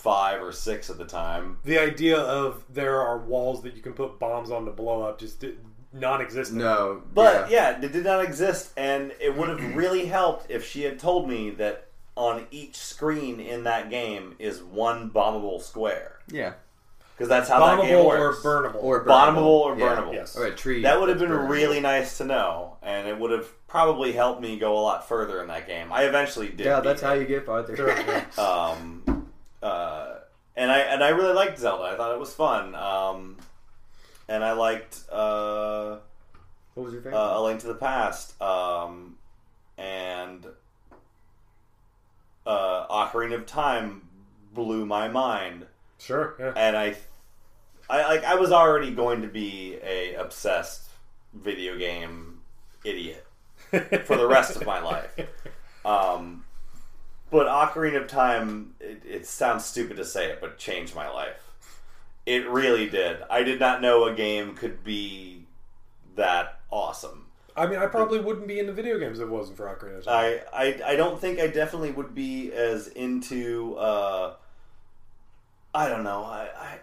five 0.02 0.42
or 0.42 0.52
six 0.52 0.88
at 0.90 0.98
the 0.98 1.04
time. 1.04 1.58
The 1.64 1.78
idea 1.78 2.18
of 2.18 2.62
there 2.68 3.00
are 3.00 3.18
walls 3.18 3.62
that 3.62 3.74
you 3.74 3.82
can 3.82 3.92
put 3.92 4.18
bombs 4.18 4.50
on 4.50 4.64
to 4.66 4.70
blow 4.70 5.02
up 5.02 5.18
just 5.18 5.40
did- 5.40 5.58
non-existent. 5.92 6.58
No, 6.60 7.02
But 7.14 7.50
yeah. 7.50 7.72
yeah. 7.80 7.84
it 7.84 7.92
did 7.92 8.04
not 8.04 8.22
exist, 8.22 8.72
and 8.76 9.12
it 9.20 9.34
would 9.36 9.48
have 9.48 9.74
really 9.74 10.06
helped 10.06 10.50
if 10.50 10.64
she 10.64 10.82
had 10.82 10.98
told 10.98 11.28
me 11.28 11.50
that 11.50 11.86
on 12.16 12.46
each 12.50 12.76
screen 12.76 13.40
in 13.40 13.64
that 13.64 13.90
game 13.90 14.34
is 14.38 14.62
one 14.62 15.10
bombable 15.10 15.60
square 15.60 16.18
yeah, 16.30 16.52
because 17.14 17.28
that's 17.28 17.48
how 17.48 17.58
that 17.60 17.82
game 17.82 17.94
bombable 17.94 18.04
or 18.04 18.32
burnable. 18.34 18.82
or 18.82 19.04
bombable 19.04 19.46
or 19.46 19.76
Yeah. 19.78 19.86
burnable. 19.96 20.12
Yes. 20.14 20.36
or 20.36 20.46
a 20.46 20.54
tree. 20.54 20.82
That 20.82 20.98
would 21.00 21.08
have 21.08 21.18
been 21.18 21.30
burnable. 21.30 21.48
really 21.50 21.80
nice 21.80 22.18
to 22.18 22.24
know, 22.24 22.76
and 22.82 23.06
it 23.08 23.18
would 23.18 23.30
have 23.32 23.48
probably 23.66 24.12
helped 24.12 24.40
me 24.40 24.58
go 24.58 24.76
a 24.78 24.80
lot 24.80 25.06
further 25.08 25.40
in 25.42 25.48
that 25.48 25.66
game. 25.66 25.92
I 25.92 26.04
eventually 26.04 26.48
did. 26.48 26.66
Yeah, 26.66 26.80
that's 26.80 27.02
it. 27.02 27.06
how 27.06 27.12
you 27.14 27.24
get 27.26 27.44
farther. 27.46 27.76
Sure, 27.76 27.94
um, 28.38 29.15
uh, 29.66 30.18
and 30.56 30.70
I 30.70 30.78
and 30.78 31.02
I 31.02 31.08
really 31.10 31.34
liked 31.34 31.58
Zelda. 31.58 31.84
I 31.84 31.96
thought 31.96 32.12
it 32.12 32.20
was 32.20 32.32
fun. 32.34 32.74
Um, 32.74 33.36
and 34.28 34.44
I 34.44 34.52
liked 34.52 35.00
uh, 35.10 35.98
what 36.74 36.84
was 36.84 36.92
your 36.92 37.02
favorite? 37.02 37.18
uh, 37.18 37.38
A 37.38 37.42
Link 37.42 37.60
to 37.60 37.66
the 37.66 37.74
Past 37.74 38.40
um, 38.40 39.16
and 39.76 40.46
uh, 42.46 42.86
Ocarina 42.88 43.34
of 43.34 43.46
Time 43.46 44.08
blew 44.54 44.86
my 44.86 45.08
mind. 45.08 45.66
Sure. 45.98 46.34
Yeah. 46.38 46.52
And 46.56 46.76
I, 46.76 46.96
I 47.90 48.08
like 48.08 48.24
I 48.24 48.34
was 48.36 48.52
already 48.52 48.90
going 48.90 49.22
to 49.22 49.28
be 49.28 49.76
a 49.82 50.14
obsessed 50.14 50.88
video 51.34 51.76
game 51.76 52.40
idiot 52.84 53.26
for 54.04 54.16
the 54.16 54.26
rest 54.26 54.56
of 54.56 54.64
my 54.66 54.80
life. 54.80 55.10
Um, 55.84 56.44
but 57.30 57.46
Ocarina 57.46 58.02
of 58.02 58.08
Time, 58.08 58.74
it, 58.80 59.02
it 59.04 59.26
sounds 59.26 59.64
stupid 59.64 59.96
to 59.96 60.04
say 60.04 60.26
it, 60.30 60.40
but 60.40 60.58
changed 60.58 60.94
my 60.94 61.08
life. 61.08 61.52
It 62.24 62.48
really 62.48 62.88
did. 62.88 63.18
I 63.30 63.42
did 63.42 63.60
not 63.60 63.80
know 63.80 64.04
a 64.04 64.14
game 64.14 64.54
could 64.54 64.82
be 64.82 65.44
that 66.16 66.60
awesome. 66.70 67.26
I 67.56 67.66
mean, 67.66 67.78
I 67.78 67.86
probably 67.86 68.20
wouldn't 68.20 68.46
be 68.46 68.58
into 68.58 68.72
video 68.72 68.98
games 68.98 69.18
if 69.18 69.26
it 69.26 69.30
wasn't 69.30 69.56
for 69.56 69.64
Ocarina 69.66 69.98
of 69.98 70.04
Time. 70.04 70.14
I, 70.14 70.40
I, 70.52 70.92
I 70.92 70.96
don't 70.96 71.20
think 71.20 71.40
I 71.40 71.46
definitely 71.46 71.90
would 71.92 72.14
be 72.14 72.52
as 72.52 72.88
into 72.88 73.76
uh, 73.76 74.34
I 75.74 75.88
don't 75.88 76.04
know. 76.04 76.24
I 76.24 76.48
I, 76.58 76.78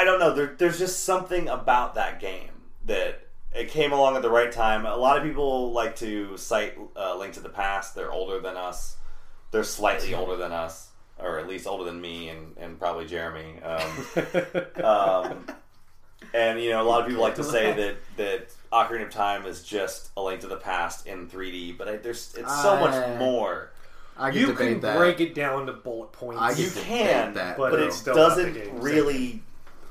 I 0.00 0.04
don't 0.04 0.20
know. 0.20 0.34
There, 0.34 0.54
there's 0.58 0.78
just 0.78 1.04
something 1.04 1.48
about 1.48 1.94
that 1.94 2.20
game 2.20 2.50
that 2.86 3.22
it 3.54 3.68
came 3.70 3.92
along 3.92 4.16
at 4.16 4.22
the 4.22 4.30
right 4.30 4.52
time. 4.52 4.86
A 4.86 4.96
lot 4.96 5.16
of 5.16 5.22
people 5.22 5.72
like 5.72 5.96
to 5.96 6.36
cite 6.36 6.74
uh, 6.96 7.16
Link 7.16 7.34
to 7.34 7.40
the 7.40 7.48
Past. 7.48 7.94
They're 7.94 8.12
older 8.12 8.40
than 8.40 8.56
us. 8.56 8.96
They're 9.50 9.64
slightly 9.64 10.14
older 10.14 10.36
than 10.36 10.52
us, 10.52 10.88
or 11.18 11.38
at 11.38 11.48
least 11.48 11.66
older 11.66 11.84
than 11.84 12.00
me 12.00 12.28
and, 12.28 12.54
and 12.58 12.78
probably 12.78 13.06
Jeremy. 13.06 13.60
Um, 13.62 14.84
um, 14.84 15.46
and 16.34 16.60
you 16.60 16.70
know, 16.70 16.82
a 16.82 16.84
lot 16.88 17.00
of 17.02 17.06
people 17.08 17.22
like 17.22 17.36
to 17.36 17.44
say 17.44 17.72
that 17.72 17.96
that 18.16 18.48
Ocarina 18.72 19.04
of 19.06 19.10
Time 19.10 19.46
is 19.46 19.62
just 19.62 20.10
a 20.16 20.22
Link 20.22 20.40
to 20.42 20.46
the 20.46 20.56
Past 20.56 21.06
in 21.06 21.28
3D, 21.28 21.78
but 21.78 21.88
I, 21.88 21.96
there's 21.96 22.34
it's 22.36 22.62
so 22.62 22.74
Uh, 22.76 22.80
much 22.80 23.18
more. 23.18 23.70
I 24.18 24.30
can 24.30 24.40
You 24.40 24.46
debate 24.48 24.58
can 24.72 24.80
that. 24.80 24.96
break 24.98 25.20
it 25.20 25.32
down 25.34 25.66
to 25.66 25.72
bullet 25.72 26.10
points. 26.12 26.40
I 26.42 26.50
You 26.50 26.68
can 26.70 26.82
can, 26.82 27.34
that, 27.34 27.56
but 27.56 27.70
but 27.70 27.80
it 27.80 27.92
still 27.92 28.14
doesn't 28.14 28.52
game. 28.54 28.80
really. 28.80 29.42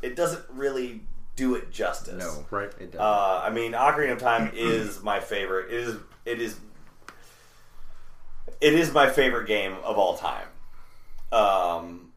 It 0.02 0.16
doesn't 0.16 0.44
really 0.50 1.02
do 1.36 1.56
it 1.56 1.72
justice. 1.72 2.24
no, 2.24 2.46
Right. 2.52 2.70
It 2.80 2.92
doesn't. 2.92 3.00
Uh, 3.00 3.42
I 3.44 3.50
mean, 3.52 3.72
Ocarina 3.72 4.12
of 4.14 4.20
Time 4.20 4.52
is 4.54 5.02
my 5.02 5.20
favorite. 5.20 5.72
It 5.74 5.80
is. 5.88 5.96
It 6.26 6.42
is. 6.42 6.58
It 8.62 8.74
is 8.74 8.92
my 8.94 9.10
favorite 9.10 9.48
game 9.48 9.76
of 9.84 9.98
all 9.98 10.18
time. 10.18 10.48
Um, 11.32 12.12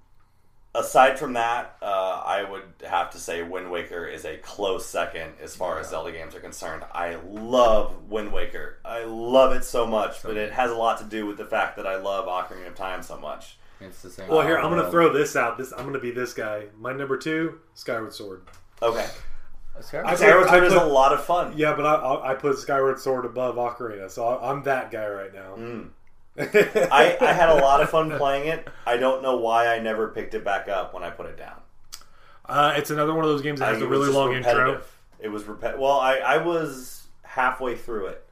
aside 0.74 1.18
from 1.18 1.34
that, 1.34 1.76
uh, 1.82 2.22
I 2.24 2.44
would 2.48 2.62
have 2.88 3.10
to 3.10 3.18
say 3.18 3.42
Wind 3.42 3.70
Waker 3.70 4.06
is 4.06 4.24
a 4.24 4.36
close 4.38 4.86
second 4.86 5.32
as 5.42 5.54
far 5.56 5.78
as 5.80 5.90
Zelda 5.90 6.12
games 6.12 6.34
are 6.34 6.40
concerned. 6.40 6.84
I 6.92 7.16
love 7.28 8.08
Wind 8.08 8.32
Waker. 8.32 8.78
I 8.84 9.04
love 9.04 9.52
it 9.52 9.64
so 9.64 9.86
much, 9.86 10.22
but 10.22 10.36
it 10.36 10.52
has 10.52 10.70
a 10.70 10.74
lot 10.76 10.98
to 10.98 11.04
do 11.04 11.26
with 11.26 11.36
the 11.38 11.44
fact 11.46 11.76
that 11.76 11.86
I 11.86 11.96
love 11.96 12.26
Ocarina 12.26 12.68
of 12.68 12.74
Time 12.74 13.02
so 13.02 13.18
much. 13.18 13.58
it's 13.80 14.00
the 14.02 14.10
same. 14.10 14.28
Well, 14.28 14.42
here 14.42 14.56
I'm 14.58 14.70
going 14.70 14.78
to 14.80 14.84
Um, 14.86 14.90
throw 14.90 15.12
this 15.12 15.36
out. 15.36 15.58
This 15.58 15.72
I'm 15.72 15.80
going 15.82 15.94
to 15.94 15.98
be 16.00 16.12
this 16.12 16.32
guy. 16.34 16.66
My 16.78 16.92
number 16.92 17.16
two, 17.16 17.58
Skyward 17.74 18.14
Sword. 18.14 18.42
Okay, 18.82 19.06
I 19.76 19.80
Skyward 20.14 20.48
Sword 20.48 20.64
is 20.64 20.72
a 20.72 20.84
lot 20.84 21.12
of 21.12 21.24
fun. 21.24 21.54
Yeah, 21.56 21.74
but 21.74 21.84
I, 21.84 21.94
I 21.96 22.30
I 22.30 22.34
put 22.34 22.58
Skyward 22.58 22.98
Sword 23.00 23.24
above 23.24 23.56
Ocarina, 23.56 24.10
so 24.10 24.26
I, 24.26 24.50
I'm 24.50 24.62
that 24.64 24.90
guy 24.90 25.06
right 25.08 25.34
now. 25.34 25.56
Mm. 25.56 25.88
I, 26.40 27.16
I 27.20 27.32
had 27.32 27.48
a 27.50 27.54
lot 27.56 27.80
of 27.82 27.90
fun 27.90 28.10
playing 28.18 28.48
it. 28.48 28.66
I 28.86 28.96
don't 28.96 29.22
know 29.22 29.36
why 29.36 29.68
I 29.68 29.78
never 29.78 30.08
picked 30.08 30.34
it 30.34 30.44
back 30.44 30.68
up 30.68 30.94
when 30.94 31.02
I 31.02 31.10
put 31.10 31.26
it 31.26 31.36
down. 31.36 31.60
Uh, 32.46 32.74
it's 32.76 32.90
another 32.90 33.14
one 33.14 33.24
of 33.24 33.30
those 33.30 33.42
games 33.42 33.60
that 33.60 33.68
I- 33.68 33.72
has 33.72 33.82
a 33.82 33.84
it 33.84 33.88
was 33.88 33.98
really 33.98 34.06
just 34.08 34.16
long 34.18 34.32
intro. 34.34 34.52
repetitive. 34.54 34.96
It 35.20 35.28
was 35.28 35.42
repet. 35.44 35.78
Well, 35.78 36.00
I, 36.00 36.16
I 36.16 36.36
was 36.38 37.06
halfway 37.22 37.76
through 37.76 38.06
it. 38.06 38.24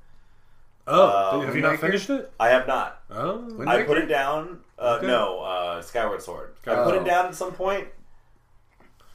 Oh, 0.86 1.40
Um, 1.40 1.44
have 1.46 1.54
you 1.54 1.60
not 1.60 1.78
finished 1.78 2.08
it? 2.08 2.32
I 2.40 2.48
have 2.48 2.66
not. 2.66 3.02
Oh, 3.10 3.40
Wind 3.40 3.68
I 3.68 3.76
Waker? 3.76 3.86
put 3.88 3.98
it 3.98 4.06
down. 4.06 4.60
Uh, 4.78 4.96
Okay. 4.98 5.06
No, 5.06 5.40
uh, 5.40 5.82
Skyward 5.82 6.22
Sword. 6.22 6.54
I 6.66 6.76
put 6.84 6.94
it 6.94 7.04
down 7.04 7.26
at 7.26 7.34
some 7.34 7.52
point. 7.52 7.88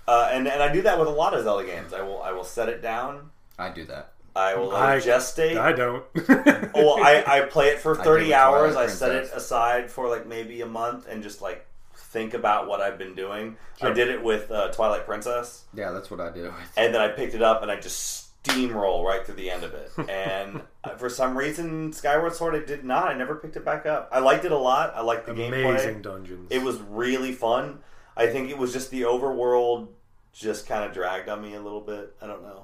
Uh, 0.07 0.29
and 0.31 0.47
and 0.47 0.61
I 0.61 0.71
do 0.71 0.81
that 0.83 0.99
with 0.99 1.07
a 1.07 1.11
lot 1.11 1.33
of 1.33 1.43
Zelda 1.43 1.65
games. 1.65 1.93
I 1.93 2.01
will 2.01 2.21
I 2.21 2.31
will 2.31 2.43
set 2.43 2.69
it 2.69 2.81
down. 2.81 3.31
I 3.57 3.69
do 3.69 3.85
that. 3.85 4.12
I 4.35 4.55
will 4.55 4.69
let 4.69 4.81
I- 4.81 4.95
it 4.97 5.03
gestate. 5.03 5.57
I 5.57 5.71
don't. 5.73 6.03
well, 6.73 6.97
I, 7.03 7.23
I 7.27 7.41
play 7.41 7.67
it 7.67 7.79
for 7.79 7.95
30 7.95 8.25
with 8.25 8.33
hours. 8.33 8.75
I 8.75 8.87
set 8.87 9.15
it 9.15 9.31
aside 9.33 9.91
for 9.91 10.09
like 10.09 10.25
maybe 10.27 10.61
a 10.61 10.65
month 10.65 11.07
and 11.07 11.21
just 11.21 11.41
like 11.41 11.65
think 11.95 12.33
about 12.33 12.67
what 12.67 12.81
I've 12.81 12.97
been 12.97 13.15
doing. 13.15 13.57
I 13.81 13.91
did 13.91 14.07
it 14.09 14.23
with 14.23 14.49
uh, 14.49 14.69
Twilight 14.69 15.05
Princess. 15.05 15.65
Yeah, 15.73 15.91
that's 15.91 16.09
what 16.09 16.21
I 16.21 16.31
do. 16.31 16.53
and 16.77 16.93
then 16.93 17.01
I 17.01 17.09
picked 17.09 17.33
it 17.33 17.41
up 17.41 17.61
and 17.63 17.71
I 17.71 17.79
just 17.79 18.23
steamroll 18.43 19.03
right 19.03 19.25
through 19.25 19.35
the 19.35 19.49
end 19.49 19.63
of 19.63 19.73
it. 19.73 19.91
And 20.09 20.61
for 20.97 21.09
some 21.09 21.37
reason, 21.37 21.93
Skyward 21.93 22.35
Sword, 22.35 22.55
I 22.55 22.65
did 22.65 22.83
not. 22.83 23.07
I 23.07 23.13
never 23.13 23.35
picked 23.35 23.55
it 23.55 23.65
back 23.65 23.85
up. 23.85 24.09
I 24.11 24.19
liked 24.19 24.45
it 24.45 24.51
a 24.51 24.57
lot. 24.57 24.93
I 24.95 25.01
liked 25.01 25.25
the 25.25 25.33
game. 25.33 25.53
Amazing 25.53 25.95
gameplay. 25.95 26.03
dungeons. 26.03 26.47
It 26.51 26.61
was 26.61 26.79
really 26.81 27.31
fun. 27.31 27.79
I 28.15 28.27
think 28.27 28.49
it 28.49 28.57
was 28.57 28.73
just 28.73 28.91
the 28.91 29.01
overworld 29.03 29.87
just 30.33 30.67
kind 30.67 30.83
of 30.83 30.91
dragged 30.93 31.29
on 31.29 31.41
me 31.41 31.55
a 31.55 31.61
little 31.61 31.81
bit. 31.81 32.15
I 32.21 32.27
don't 32.27 32.43
know. 32.43 32.62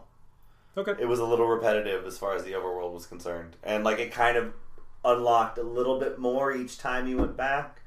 Okay. 0.80 0.96
It 1.00 1.08
was 1.08 1.20
a 1.20 1.26
little 1.26 1.48
repetitive 1.48 2.06
as 2.06 2.18
far 2.18 2.36
as 2.36 2.44
the 2.44 2.52
overworld 2.54 2.94
was 2.94 3.06
concerned, 3.06 3.56
and 3.64 3.84
like 3.84 4.00
it 4.00 4.12
kind 4.12 4.38
of 4.38 4.54
unlocked 5.06 5.58
a 5.58 5.64
little 5.64 6.00
bit 6.00 6.20
more 6.20 6.52
each 6.54 6.78
time 6.78 7.08
you 7.08 7.18
went 7.18 7.38
back. 7.38 7.82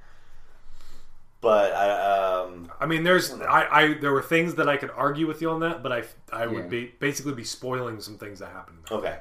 But 1.41 1.73
I, 1.73 2.41
um, 2.45 2.71
I 2.81 2.87
mean, 2.87 3.03
there's 3.03 3.33
I, 3.33 3.67
I 3.71 3.95
there 3.95 4.13
were 4.13 4.23
things 4.23 4.55
that 4.55 4.69
I 4.69 4.77
could 4.77 4.91
argue 4.91 5.27
with 5.27 5.43
you 5.43 5.51
on 5.51 5.59
that, 5.61 5.83
but 5.83 5.91
I 5.93 6.05
I 6.33 6.47
would 6.47 6.65
Yeah. 6.65 6.69
be 6.69 6.95
basically 7.01 7.33
be 7.33 7.43
spoiling 7.43 8.01
some 8.01 8.17
things 8.17 8.39
that 8.39 8.53
happened, 8.53 8.79
okay, 8.93 9.19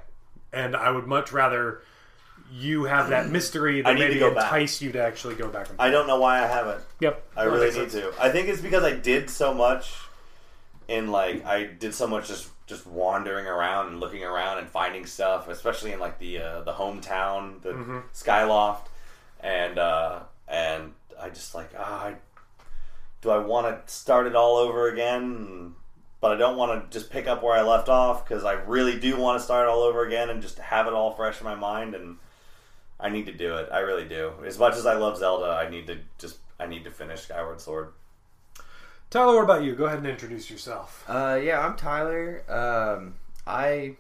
and 0.54 0.76
I 0.76 0.92
would 0.92 1.08
much 1.08 1.32
rather 1.32 1.82
you 2.52 2.84
have 2.84 3.10
that 3.10 3.30
mystery 3.32 3.80
I 3.80 3.84
that 3.90 3.94
need 3.96 4.02
to 4.02 4.08
maybe 4.10 4.20
go 4.20 4.36
back. 4.36 4.52
entice 4.54 4.84
you 4.84 4.92
to 4.92 5.02
actually 5.02 5.34
go 5.34 5.48
back 5.48 5.70
and. 5.72 5.82
I 5.82 5.90
don't 5.90 6.06
know 6.06 6.20
why 6.20 6.44
I 6.44 6.46
haven't. 6.46 6.84
yep, 7.00 7.26
I 7.36 7.46
That 7.46 7.50
really 7.52 7.66
need 7.72 7.90
sense. 7.90 7.94
to. 7.94 8.14
I 8.22 8.30
think 8.30 8.50
it's 8.50 8.62
because 8.62 8.84
I 8.84 8.94
did 8.94 9.28
so 9.32 9.52
much, 9.52 9.92
and 10.88 11.12
like 11.12 11.44
I 11.44 11.64
did 11.64 11.96
so 11.96 12.06
much 12.06 12.28
just 12.28 12.51
just 12.68 12.86
wandering 12.88 13.48
around 13.48 13.88
and 13.88 14.00
looking 14.00 14.24
around 14.24 14.60
and 14.60 14.70
finding 14.70 15.06
stuff, 15.06 15.48
especially 15.50 15.92
in 15.92 16.00
like 16.00 16.20
the 16.20 16.40
uh, 16.40 16.62
the 16.62 16.74
hometown, 16.74 17.62
the 17.62 17.74
Mm-hmm. 17.74 18.00
Skyloft, 18.14 18.88
and 19.42 19.78
uh, 19.78 20.20
and 20.48 20.94
I 21.20 21.30
just 21.30 21.54
like 21.56 21.70
ah, 21.78 22.06
I, 22.06 22.16
do 23.22 23.30
I 23.30 23.38
want 23.40 23.86
to 23.88 23.94
start 23.94 24.28
it 24.28 24.36
all 24.36 24.58
over 24.58 24.90
again? 24.90 25.74
But 26.22 26.32
I 26.34 26.36
don't 26.38 26.56
want 26.56 26.92
to 26.92 26.98
just 27.00 27.12
pick 27.12 27.28
up 27.28 27.42
where 27.42 27.58
I 27.58 27.64
left 27.64 27.90
off 27.90 28.28
because 28.28 28.46
I 28.46 28.54
really 28.54 29.00
do 29.00 29.18
want 29.18 29.40
to 29.40 29.44
start 29.44 29.68
all 29.68 29.82
over 29.82 30.06
again 30.06 30.30
and 30.30 30.42
just 30.42 30.60
have 30.60 30.86
it 30.88 30.94
all 30.94 31.12
fresh 31.14 31.40
in 31.40 31.46
my 31.46 31.56
mind 31.56 31.96
and. 31.96 32.18
I 33.04 33.10
need 33.10 33.26
to 33.26 33.34
do 33.34 33.56
it. 33.56 33.68
I 33.72 33.80
really 33.80 34.08
do. 34.08 34.32
As 34.46 34.60
much 34.60 34.76
as 34.76 34.86
I 34.86 34.94
love 34.94 35.18
Zelda, 35.18 35.48
I 35.60 35.68
need 35.72 35.88
to 35.88 35.98
just 36.20 36.38
I 36.60 36.68
need 36.68 36.84
to 36.84 36.92
finish 36.92 37.22
Skyward 37.22 37.60
Sword. 37.60 37.94
Tyler, 39.12 39.36
what 39.36 39.44
about 39.44 39.64
you? 39.64 39.76
Go 39.76 39.88
ahead 39.88 39.98
and 39.98 40.08
introduce 40.08 40.50
yourself. 40.50 41.04
Uh, 41.06 41.38
yeah, 41.44 41.60
I'm 41.60 41.76
Tyler. 41.76 42.50
Um, 42.50 43.16
I 43.46 43.98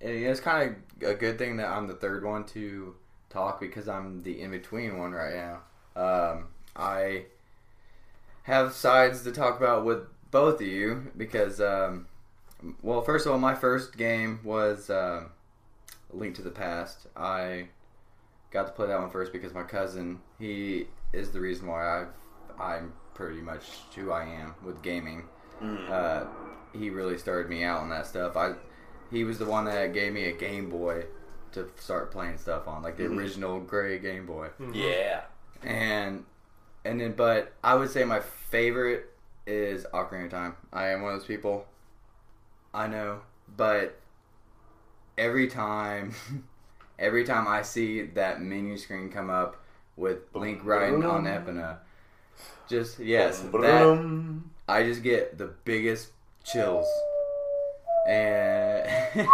it's 0.00 0.40
kind 0.40 0.74
of 1.00 1.08
a 1.08 1.14
good 1.14 1.38
thing 1.38 1.58
that 1.58 1.68
I'm 1.68 1.86
the 1.86 1.94
third 1.94 2.24
one 2.24 2.42
to 2.46 2.96
talk 3.28 3.60
because 3.60 3.86
I'm 3.86 4.24
the 4.24 4.40
in 4.40 4.50
between 4.50 4.98
one 4.98 5.12
right 5.12 5.36
now. 5.36 5.60
Um, 5.94 6.48
I 6.74 7.26
have 8.42 8.72
sides 8.72 9.22
to 9.22 9.30
talk 9.30 9.56
about 9.56 9.84
with 9.84 10.00
both 10.32 10.60
of 10.60 10.66
you 10.66 11.12
because, 11.16 11.60
um, 11.60 12.08
well, 12.82 13.02
first 13.02 13.26
of 13.26 13.32
all, 13.32 13.38
my 13.38 13.54
first 13.54 13.96
game 13.96 14.40
was 14.42 14.90
uh, 14.90 15.26
Link 16.12 16.34
to 16.34 16.42
the 16.42 16.50
Past. 16.50 17.06
I 17.16 17.68
got 18.50 18.66
to 18.66 18.72
play 18.72 18.88
that 18.88 18.98
one 18.98 19.10
first 19.10 19.32
because 19.32 19.54
my 19.54 19.62
cousin 19.62 20.18
he 20.40 20.88
is 21.12 21.30
the 21.30 21.38
reason 21.38 21.68
why 21.68 22.00
I've 22.00 22.08
I'm 22.58 22.92
pretty 23.14 23.40
much 23.40 23.64
who 23.94 24.12
I 24.12 24.24
am 24.24 24.54
with 24.64 24.82
gaming. 24.82 25.24
Mm. 25.62 25.90
Uh, 25.90 26.24
he 26.72 26.90
really 26.90 27.18
started 27.18 27.50
me 27.50 27.64
out 27.64 27.80
on 27.80 27.90
that 27.90 28.06
stuff. 28.06 28.36
I 28.36 28.54
he 29.10 29.24
was 29.24 29.38
the 29.38 29.46
one 29.46 29.64
that 29.64 29.92
gave 29.92 30.12
me 30.12 30.24
a 30.24 30.32
Game 30.32 30.70
Boy 30.70 31.04
to 31.52 31.68
start 31.76 32.12
playing 32.12 32.38
stuff 32.38 32.68
on, 32.68 32.82
like 32.82 32.96
the 32.96 33.04
mm-hmm. 33.04 33.18
original 33.18 33.60
gray 33.60 33.98
Game 33.98 34.26
Boy. 34.26 34.48
Mm-hmm. 34.60 34.74
Yeah. 34.74 35.22
And 35.62 36.24
and 36.84 37.00
then, 37.00 37.12
but 37.12 37.52
I 37.62 37.74
would 37.74 37.90
say 37.90 38.04
my 38.04 38.20
favorite 38.20 39.12
is 39.46 39.84
Ocarina 39.92 40.26
of 40.26 40.30
Time. 40.30 40.56
I 40.72 40.88
am 40.88 41.02
one 41.02 41.14
of 41.14 41.20
those 41.20 41.26
people. 41.26 41.66
I 42.72 42.86
know, 42.86 43.20
but 43.56 43.98
every 45.18 45.48
time, 45.48 46.14
every 46.98 47.24
time 47.24 47.48
I 47.48 47.62
see 47.62 48.02
that 48.02 48.40
menu 48.40 48.76
screen 48.76 49.10
come 49.10 49.28
up 49.28 49.56
with 49.96 50.18
Link 50.34 50.60
riding 50.64 51.04
on 51.04 51.24
Epona, 51.24 51.78
just 52.70 52.98
yes, 53.00 53.40
that 53.40 54.40
I 54.68 54.84
just 54.84 55.02
get 55.02 55.36
the 55.36 55.50
biggest 55.64 56.10
chills. 56.44 56.86
And 58.08 58.88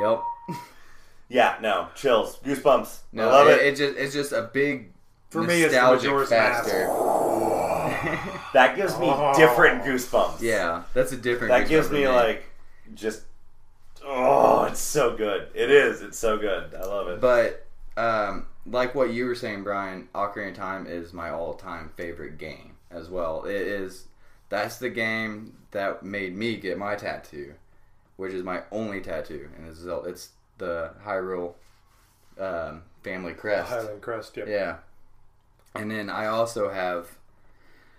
yep. 0.00 0.22
Yeah, 1.28 1.56
no, 1.60 1.88
chills, 1.94 2.38
goosebumps. 2.44 3.00
No, 3.12 3.28
I 3.28 3.32
love 3.32 3.48
it, 3.48 3.60
it. 3.60 3.66
it 3.66 3.76
just 3.76 3.98
it's 3.98 4.14
just 4.14 4.32
a 4.32 4.48
big 4.52 4.92
For 5.30 5.42
me, 5.42 5.62
it's 5.62 5.74
the 5.74 5.80
nostalgic 5.80 6.10
Majora's 6.10 6.30
Mask. 6.30 6.64
factor. 6.64 8.30
That 8.54 8.76
gives 8.76 8.96
me 9.00 9.12
different 9.36 9.82
goosebumps. 9.82 10.40
Yeah, 10.40 10.84
that's 10.94 11.10
a 11.10 11.16
different. 11.16 11.48
that 11.48 11.68
gives 11.68 11.88
for 11.88 11.94
me 11.94 12.06
like 12.06 12.44
just. 12.94 13.22
Oh, 14.04 14.62
it's 14.64 14.78
so 14.78 15.16
good. 15.16 15.48
It 15.54 15.72
is. 15.72 16.02
It's 16.02 16.16
so 16.16 16.38
good. 16.38 16.72
I 16.72 16.82
love 16.84 17.08
it. 17.08 17.20
But 17.20 17.66
um, 17.96 18.46
like 18.66 18.94
what 18.94 19.10
you 19.10 19.26
were 19.26 19.34
saying, 19.34 19.62
Brian, 19.62 20.08
Ocarina 20.14 20.50
of 20.50 20.56
Time 20.56 20.86
is 20.86 21.12
my 21.12 21.30
all-time 21.30 21.90
favorite 21.96 22.38
game 22.38 22.76
as 22.90 23.08
well. 23.10 23.44
It 23.44 23.56
is. 23.56 24.08
That's 24.48 24.78
the 24.78 24.90
game 24.90 25.56
that 25.72 26.02
made 26.02 26.36
me 26.36 26.56
get 26.56 26.78
my 26.78 26.94
tattoo, 26.94 27.54
which 28.16 28.32
is 28.32 28.42
my 28.42 28.62
only 28.70 29.00
tattoo, 29.00 29.48
and 29.56 29.68
it's 29.68 29.84
it's 29.84 30.30
the 30.58 30.92
Hyrule 31.04 31.54
um, 32.38 32.82
family 33.02 33.34
crest. 33.34 33.70
Hylian 33.70 34.00
Crest. 34.00 34.36
Yep. 34.36 34.48
Yeah. 34.48 34.76
And 35.74 35.90
then 35.90 36.08
I 36.08 36.26
also 36.26 36.70
have 36.70 37.08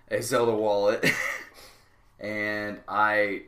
a 0.10 0.22
Zelda 0.22 0.54
wallet. 0.54 1.06
and 2.20 2.80
I 2.88 3.44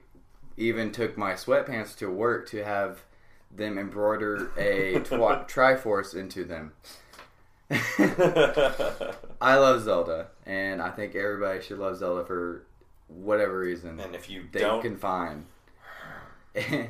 even 0.57 0.91
took 0.91 1.17
my 1.17 1.33
sweatpants 1.33 1.95
to 1.97 2.09
work 2.09 2.49
to 2.49 2.63
have 2.63 3.03
them 3.55 3.77
embroider 3.77 4.51
a 4.57 4.99
twi- 4.99 5.43
Triforce 5.47 6.15
into 6.15 6.43
them. 6.43 6.73
I 7.71 9.55
love 9.55 9.83
Zelda, 9.83 10.27
and 10.45 10.81
I 10.81 10.89
think 10.89 11.15
everybody 11.15 11.61
should 11.61 11.79
love 11.79 11.97
Zelda 11.97 12.25
for 12.25 12.65
whatever 13.07 13.59
reason 13.59 13.99
and 13.99 14.15
if 14.15 14.29
you 14.29 14.45
they 14.51 14.59
don't, 14.59 14.81
can 14.81 14.97
find. 14.97 15.45
you 16.55 16.87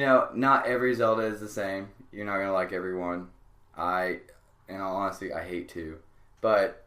know, 0.00 0.28
not 0.34 0.66
every 0.66 0.94
Zelda 0.94 1.22
is 1.22 1.40
the 1.40 1.48
same. 1.48 1.88
You're 2.12 2.26
not 2.26 2.38
gonna 2.38 2.52
like 2.52 2.72
everyone. 2.72 3.28
I, 3.76 4.20
in 4.68 4.80
all 4.80 4.96
honesty, 4.96 5.32
I 5.32 5.44
hate 5.44 5.68
two, 5.68 5.98
but 6.40 6.84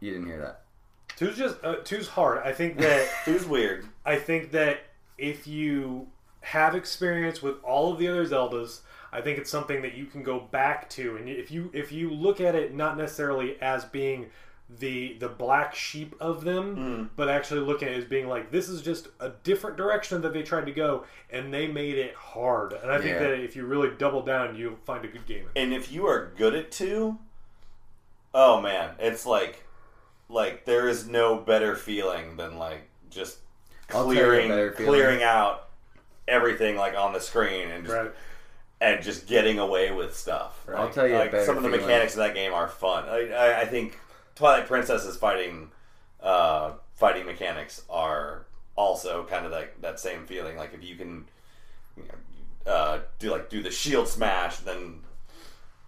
you 0.00 0.10
didn't 0.10 0.26
hear 0.26 0.38
that. 0.40 0.62
Two's 1.16 1.36
just 1.36 1.56
uh, 1.64 1.76
two's 1.84 2.08
hard. 2.08 2.42
I 2.44 2.52
think 2.52 2.78
that 2.78 3.06
who's 3.24 3.46
weird? 3.46 3.86
I 4.04 4.16
think 4.16 4.52
that 4.52 4.80
if 5.16 5.46
you 5.46 6.08
have 6.40 6.74
experience 6.74 7.42
with 7.42 7.62
all 7.62 7.92
of 7.92 7.98
the 7.98 8.08
other 8.08 8.24
Zeldas, 8.24 8.80
I 9.12 9.20
think 9.20 9.38
it's 9.38 9.50
something 9.50 9.82
that 9.82 9.94
you 9.94 10.06
can 10.06 10.22
go 10.22 10.40
back 10.40 10.88
to, 10.90 11.16
and 11.16 11.28
if 11.28 11.50
you 11.50 11.70
if 11.72 11.92
you 11.92 12.10
look 12.10 12.40
at 12.40 12.54
it 12.54 12.74
not 12.74 12.96
necessarily 12.96 13.60
as 13.60 13.84
being 13.84 14.26
the 14.68 15.16
the 15.18 15.28
black 15.28 15.74
sheep 15.74 16.14
of 16.20 16.44
them, 16.44 16.76
mm. 16.76 17.08
but 17.16 17.28
actually 17.28 17.60
look 17.60 17.82
at 17.82 17.90
it 17.90 17.96
as 17.96 18.04
being 18.04 18.28
like 18.28 18.50
this 18.50 18.68
is 18.68 18.82
just 18.82 19.08
a 19.20 19.30
different 19.42 19.78
direction 19.78 20.20
that 20.22 20.32
they 20.34 20.42
tried 20.42 20.66
to 20.66 20.72
go, 20.72 21.04
and 21.30 21.52
they 21.52 21.66
made 21.66 21.96
it 21.96 22.14
hard. 22.14 22.74
And 22.74 22.90
I 22.90 22.98
think 22.98 23.14
Yeah. 23.14 23.20
that 23.20 23.40
if 23.40 23.56
you 23.56 23.64
really 23.64 23.90
double 23.96 24.22
down, 24.22 24.56
you'll 24.56 24.76
find 24.84 25.04
a 25.04 25.08
good 25.08 25.26
game. 25.26 25.48
And 25.56 25.72
if 25.72 25.90
you 25.90 26.06
are 26.06 26.32
good 26.36 26.54
at 26.54 26.70
two, 26.70 27.18
oh 28.34 28.60
man, 28.60 28.90
it's 28.98 29.24
like 29.24 29.64
like 30.28 30.66
there 30.66 30.86
is 30.88 31.08
no 31.08 31.36
better 31.36 31.74
feeling 31.74 32.36
than 32.36 32.58
like 32.58 32.88
just 33.08 33.38
I'll 33.90 34.04
tell 34.04 34.14
you 34.14 34.20
a 34.20 34.24
clearing 34.24 34.72
clearing 34.72 35.22
out 35.22 35.68
everything 36.26 36.76
like 36.76 36.94
on 36.94 37.14
the 37.14 37.20
screen 37.20 37.70
and 37.70 37.84
just 37.84 37.96
Right. 37.96 38.12
And 38.80 39.02
just 39.02 39.26
getting 39.26 39.58
away 39.58 39.90
with 39.90 40.16
stuff. 40.16 40.64
I'll 40.74 40.90
tell 40.90 41.06
you 41.06 41.14
like 41.14 41.32
some 41.40 41.56
of 41.56 41.62
the 41.62 41.70
feeling. 41.70 41.86
mechanics 41.86 42.12
of 42.14 42.18
that 42.18 42.34
game 42.34 42.52
are 42.52 42.68
fun. 42.68 43.04
I, 43.08 43.30
I, 43.30 43.60
I 43.62 43.64
think 43.64 43.98
Twilight 44.34 44.66
Princess's 44.66 45.16
fighting 45.16 45.70
uh, 46.20 46.72
fighting 46.94 47.26
mechanics 47.26 47.82
are 47.90 48.46
also 48.76 49.24
kind 49.24 49.44
of 49.46 49.52
like 49.52 49.80
that 49.80 49.98
same 49.98 50.26
feeling. 50.26 50.56
Like 50.56 50.74
if 50.74 50.84
you 50.84 50.96
can 50.96 51.26
you 51.96 52.04
know, 52.04 52.72
uh, 52.72 53.00
do 53.18 53.30
like 53.30 53.50
do 53.50 53.62
the 53.62 53.70
shield 53.70 54.08
smash, 54.08 54.58
then 54.58 55.00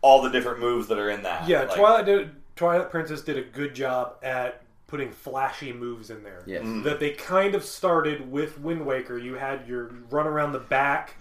all 0.02 0.22
the 0.22 0.30
different 0.30 0.60
moves 0.60 0.88
that 0.88 0.98
are 0.98 1.10
in 1.10 1.22
that. 1.22 1.48
Yeah, 1.48 1.60
like, 1.60 1.74
Twilight 1.74 2.06
did, 2.06 2.30
Twilight 2.56 2.90
Princess 2.90 3.22
did 3.22 3.36
a 3.36 3.42
good 3.42 3.74
job 3.74 4.16
at 4.22 4.62
putting 4.90 5.12
flashy 5.12 5.72
moves 5.72 6.10
in 6.10 6.22
there. 6.24 6.42
Yes. 6.46 6.64
Mm. 6.64 6.82
That 6.82 6.98
they 6.98 7.10
kind 7.10 7.54
of 7.54 7.64
started 7.64 8.30
with 8.30 8.58
Wind 8.60 8.84
Waker. 8.84 9.16
You 9.16 9.34
had 9.34 9.66
your 9.68 9.92
run 10.10 10.26
around 10.26 10.52
the 10.52 10.58
back, 10.58 11.14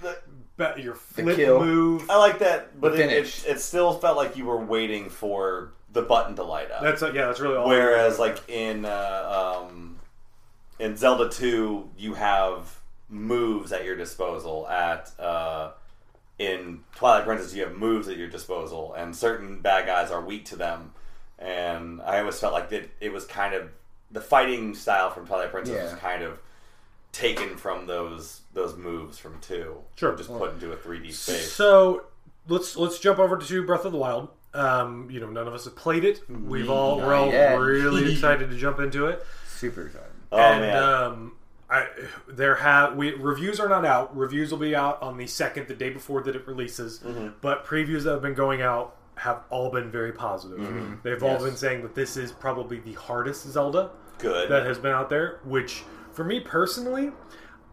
ba- 0.58 0.76
your 0.78 0.96
flip 0.96 1.36
kill. 1.36 1.64
move. 1.64 2.10
I 2.10 2.18
like 2.18 2.40
that, 2.40 2.82
but 2.82 3.00
it, 3.00 3.12
it, 3.12 3.46
it 3.48 3.60
still 3.62 3.94
felt 3.94 4.18
like 4.18 4.36
you 4.36 4.46
were 4.46 4.58
waiting 4.58 5.10
for 5.10 5.74
the 5.94 6.02
button 6.02 6.36
to 6.36 6.44
light 6.44 6.72
up. 6.72 6.82
That's 6.82 7.02
yeah, 7.02 7.12
that's 7.12 7.40
really 7.40 7.56
all. 7.56 7.68
Whereas, 7.68 8.18
like 8.18 8.50
in 8.50 8.86
uh, 8.86 9.62
um, 9.62 10.00
in 10.80 10.98
Zelda 10.98 11.30
Two, 11.30 11.90
you 11.96 12.16
have 12.16 12.80
moves 13.08 13.72
at 13.72 13.86
your 13.86 13.96
disposal. 13.96 14.68
At 14.68 15.12
uh, 15.20 15.72
in 16.40 16.84
Twilight 16.96 17.26
Princess, 17.26 17.54
you 17.54 17.64
have 17.64 17.76
moves 17.76 18.08
at 18.08 18.18
your 18.18 18.30
disposal, 18.30 18.94
and 18.94 19.16
certain 19.16 19.62
bad 19.62 19.86
guys 19.86 20.10
are 20.10 20.22
weak 20.22 20.46
to 20.46 20.56
them. 20.56 20.94
And 21.40 22.02
I 22.02 22.20
always 22.20 22.40
felt 22.40 22.54
like 22.54 22.70
that 22.70 22.90
it 23.00 23.12
was 23.14 23.26
kind 23.26 23.54
of 23.56 23.70
the 24.12 24.22
fighting 24.22 24.76
style 24.76 25.10
from 25.10 25.26
Twilight 25.26 25.52
Princess 25.52 25.76
Yeah. 25.76 25.84
was 25.84 25.94
kind 25.94 26.22
of 26.24 26.40
taken 27.12 27.56
from 27.58 27.88
those 27.88 28.42
those 28.54 28.76
moves 28.76 29.18
from 29.18 29.40
two. 29.40 29.78
Sure. 29.96 30.16
just 30.16 30.30
put 30.30 30.54
into 30.54 30.72
a 30.72 30.76
3D 30.78 31.12
space. 31.14 31.52
So 31.52 32.04
let's 32.48 32.76
let's 32.76 33.00
jump 33.00 33.20
over 33.20 33.38
to 33.38 33.64
Breath 33.66 33.86
of 33.86 33.92
the 33.94 33.98
Wild. 33.98 34.30
Um, 34.54 35.08
you 35.12 35.20
know, 35.20 35.30
none 35.30 35.48
of 35.48 35.54
us 35.54 35.66
have 35.66 35.76
played 35.76 36.04
it. 36.04 36.22
We've 36.30 36.70
all 36.70 36.98
we're 36.98 37.14
all 37.14 37.28
yet. 37.32 37.56
really 37.56 38.12
excited 38.14 38.50
to 38.50 38.58
jump 38.58 38.80
into 38.80 39.06
it. 39.06 39.24
Super 39.48 39.86
excited. 39.88 40.08
oh 40.32 40.38
and 40.38 40.62
man, 40.62 40.84
um, 40.84 41.32
I 41.70 41.86
there 42.28 42.56
have 42.56 42.96
we 42.96 43.14
reviews 43.14 43.60
are 43.60 43.70
not 43.70 43.86
out. 43.86 44.16
Reviews 44.18 44.52
will 44.52 44.58
be 44.60 44.76
out 44.76 45.02
on 45.02 45.18
the 45.18 45.28
second, 45.28 45.68
the 45.68 45.76
day 45.76 45.90
before 45.92 46.22
that 46.24 46.36
it 46.36 46.48
releases. 46.48 47.00
Mm-hmm. 47.00 47.30
But 47.42 47.66
previews 47.66 48.04
that 48.04 48.12
have 48.12 48.22
been 48.24 48.34
going 48.34 48.62
out 48.62 48.96
have 49.20 49.44
all 49.50 49.70
been 49.70 49.92
very 49.92 50.14
positive. 50.14 50.60
Mm-hmm. 50.60 50.96
They've 51.04 51.22
all 51.22 51.38
been 51.40 51.58
saying 51.58 51.82
that 51.82 51.94
this 51.94 52.16
is 52.16 52.32
probably 52.32 52.80
the 52.80 52.94
hardest 52.94 53.50
Zelda 53.52 53.92
good. 54.18 54.50
that 54.50 54.66
has 54.66 54.78
been 54.78 54.94
out 54.94 55.10
there. 55.10 55.40
Which, 55.44 55.84
for 56.14 56.24
me 56.24 56.40
personally, 56.40 57.12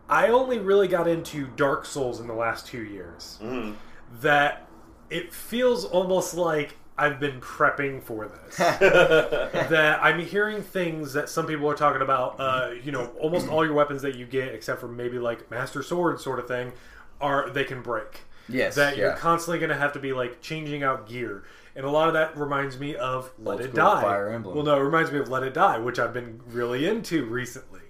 I 0.08 0.28
only 0.28 0.58
really 0.58 0.88
got 0.88 1.06
into 1.06 1.46
Dark 1.56 1.86
Souls 1.86 2.20
in 2.20 2.26
the 2.26 2.34
last 2.34 2.66
two 2.66 2.82
years. 2.82 3.38
Mm-hmm. 3.42 3.74
That 4.20 4.68
it 5.08 5.32
feels 5.32 5.84
almost 5.84 6.34
like 6.34 6.76
I've 6.98 7.20
been 7.20 7.40
prepping 7.40 8.02
for 8.02 8.26
this. 8.26 8.56
that 8.58 10.00
I'm 10.02 10.18
hearing 10.18 10.62
things 10.62 11.12
that 11.12 11.28
some 11.28 11.46
people 11.46 11.70
are 11.70 11.76
talking 11.76 12.02
about. 12.02 12.40
Uh, 12.40 12.70
you 12.82 12.90
know, 12.90 13.06
almost 13.20 13.48
all 13.48 13.64
your 13.64 13.74
weapons 13.74 14.02
that 14.02 14.16
you 14.16 14.26
get, 14.26 14.52
except 14.52 14.80
for 14.80 14.88
maybe 14.88 15.20
like 15.20 15.48
Master 15.48 15.82
Sword 15.82 16.20
sort 16.20 16.40
of 16.40 16.48
thing, 16.48 16.72
are 17.20 17.50
they 17.50 17.64
can 17.64 17.82
break. 17.82 18.22
Yes, 18.48 18.74
That 18.76 18.96
you're 18.96 19.12
constantly 19.14 19.58
going 19.58 19.70
to 19.70 19.76
have 19.76 19.92
to 19.94 19.98
be 19.98 20.12
like 20.12 20.40
changing 20.40 20.82
out 20.82 21.08
gear. 21.08 21.44
And 21.74 21.84
a 21.84 21.90
lot 21.90 22.08
of 22.08 22.14
that 22.14 22.36
reminds 22.36 22.78
me 22.78 22.94
of 22.96 23.30
Let 23.38 23.54
Old 23.58 23.60
It 23.62 23.74
Die. 23.74 24.00
Fire 24.02 24.30
Emblem. 24.30 24.54
Well, 24.54 24.64
no, 24.64 24.76
it 24.76 24.82
reminds 24.82 25.10
me 25.12 25.18
of 25.18 25.28
Let 25.28 25.42
It 25.42 25.52
Die, 25.54 25.78
which 25.78 25.98
I've 25.98 26.12
been 26.14 26.40
really 26.48 26.86
into 26.86 27.26
recently. 27.26 27.80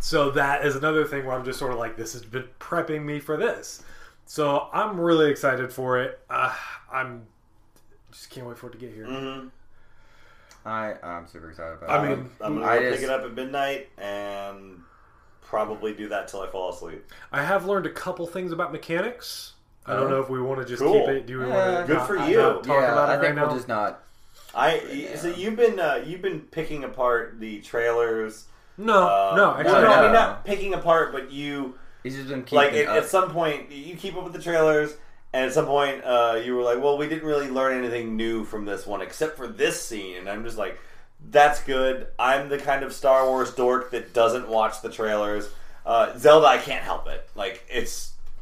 So 0.00 0.30
that 0.30 0.64
is 0.64 0.76
another 0.76 1.04
thing 1.04 1.26
where 1.26 1.36
I'm 1.36 1.44
just 1.44 1.58
sort 1.58 1.72
of 1.72 1.78
like, 1.78 1.96
this 1.96 2.12
has 2.12 2.24
been 2.24 2.44
prepping 2.60 3.04
me 3.04 3.18
for 3.18 3.36
this. 3.36 3.82
So 4.24 4.68
I'm 4.72 4.98
really 5.00 5.30
excited 5.30 5.72
for 5.72 5.98
it. 6.00 6.20
Uh, 6.30 6.54
I'm 6.92 7.26
just 8.12 8.30
can't 8.30 8.46
wait 8.46 8.56
for 8.58 8.68
it 8.68 8.72
to 8.72 8.78
get 8.78 8.92
here. 8.94 9.06
Mm-hmm. 9.06 9.48
I 10.64 10.94
I'm 11.02 11.26
super 11.26 11.50
excited 11.50 11.74
about. 11.78 11.90
I 11.90 12.04
it. 12.04 12.16
mean, 12.16 12.30
I'm 12.40 12.54
gonna 12.54 12.66
I 12.66 12.78
go 12.78 12.90
just- 12.90 13.00
pick 13.00 13.10
it 13.10 13.12
up 13.12 13.24
at 13.24 13.34
midnight 13.34 13.88
and 13.98 14.80
probably 15.42 15.94
do 15.94 16.08
that 16.08 16.28
till 16.28 16.40
I 16.42 16.46
fall 16.48 16.70
asleep. 16.70 17.04
I 17.32 17.42
have 17.42 17.64
learned 17.66 17.86
a 17.86 17.90
couple 17.90 18.26
things 18.26 18.52
about 18.52 18.70
mechanics. 18.72 19.54
I 19.88 19.94
don't 19.94 20.04
Oh. 20.04 20.08
know 20.08 20.20
if 20.20 20.28
we 20.28 20.40
want 20.40 20.60
to 20.60 20.66
just 20.66 20.82
Cool. 20.82 21.00
keep 21.00 21.08
it. 21.08 21.26
Do 21.26 21.38
we 21.40 21.46
Yeah, 21.48 21.72
want 21.74 21.86
to? 21.86 21.94
good 21.94 22.02
for 22.06 22.16
you. 22.16 22.36
Talk 22.40 22.66
yeah, 22.66 22.92
about 22.92 23.08
it 23.08 23.12
I 23.12 23.14
right 23.16 23.20
think 23.22 23.36
now. 23.36 23.46
we'll 23.46 23.56
just 23.56 23.68
not. 23.68 24.00
I 24.54 25.12
so 25.16 25.28
you've 25.28 25.56
been 25.56 25.78
uh, 25.78 26.02
you've 26.06 26.22
been 26.22 26.40
picking 26.40 26.84
apart 26.84 27.38
the 27.38 27.60
trailers. 27.60 28.44
no, 28.76 28.94
Uh, 29.06 29.34
no. 29.36 29.42
well, 29.48 29.54
Actually, 29.56 29.72
no, 29.82 29.88
I 29.92 29.96
no. 29.96 30.02
mean 30.02 30.12
not 30.12 30.44
picking 30.44 30.74
apart, 30.74 31.12
but 31.12 31.30
you 31.32 31.74
He's 32.02 32.16
just 32.16 32.28
been 32.28 32.42
keeping 32.42 32.58
like 32.58 32.72
at, 32.74 32.86
up. 32.88 32.96
at 32.98 33.06
some 33.08 33.30
point 33.30 33.70
you 33.72 33.96
keep 33.96 34.16
up 34.16 34.24
with 34.24 34.32
the 34.32 34.38
trailers, 34.42 34.96
and 35.32 35.44
at 35.46 35.52
some 35.52 35.66
point 35.66 36.02
uh, 36.04 36.40
you 36.42 36.54
were 36.54 36.62
like, 36.62 36.82
"Well, 36.82 36.96
we 36.96 37.08
didn't 37.08 37.26
really 37.26 37.48
learn 37.50 37.76
anything 37.76 38.16
new 38.16 38.44
from 38.44 38.64
this 38.64 38.86
one 38.86 39.02
except 39.02 39.36
for 39.36 39.46
this 39.46 39.82
scene," 39.82 40.16
and 40.16 40.28
I'm 40.28 40.44
just 40.44 40.56
like, 40.58 40.78
"That's 41.30 41.62
good." 41.62 42.06
I'm 42.18 42.48
the 42.48 42.58
kind 42.58 42.82
of 42.84 42.92
Star 42.92 43.26
Wars 43.26 43.50
dork 43.52 43.90
that 43.90 44.12
doesn't 44.14 44.48
watch 44.48 44.80
the 44.82 44.88
trailers. 44.90 45.48
Uh, 45.84 46.16
Zelda, 46.18 46.46
I 46.46 46.58
can't 46.58 46.84
help 46.84 47.06
it. 47.08 47.28
Like 47.34 47.64
it's 47.67 47.67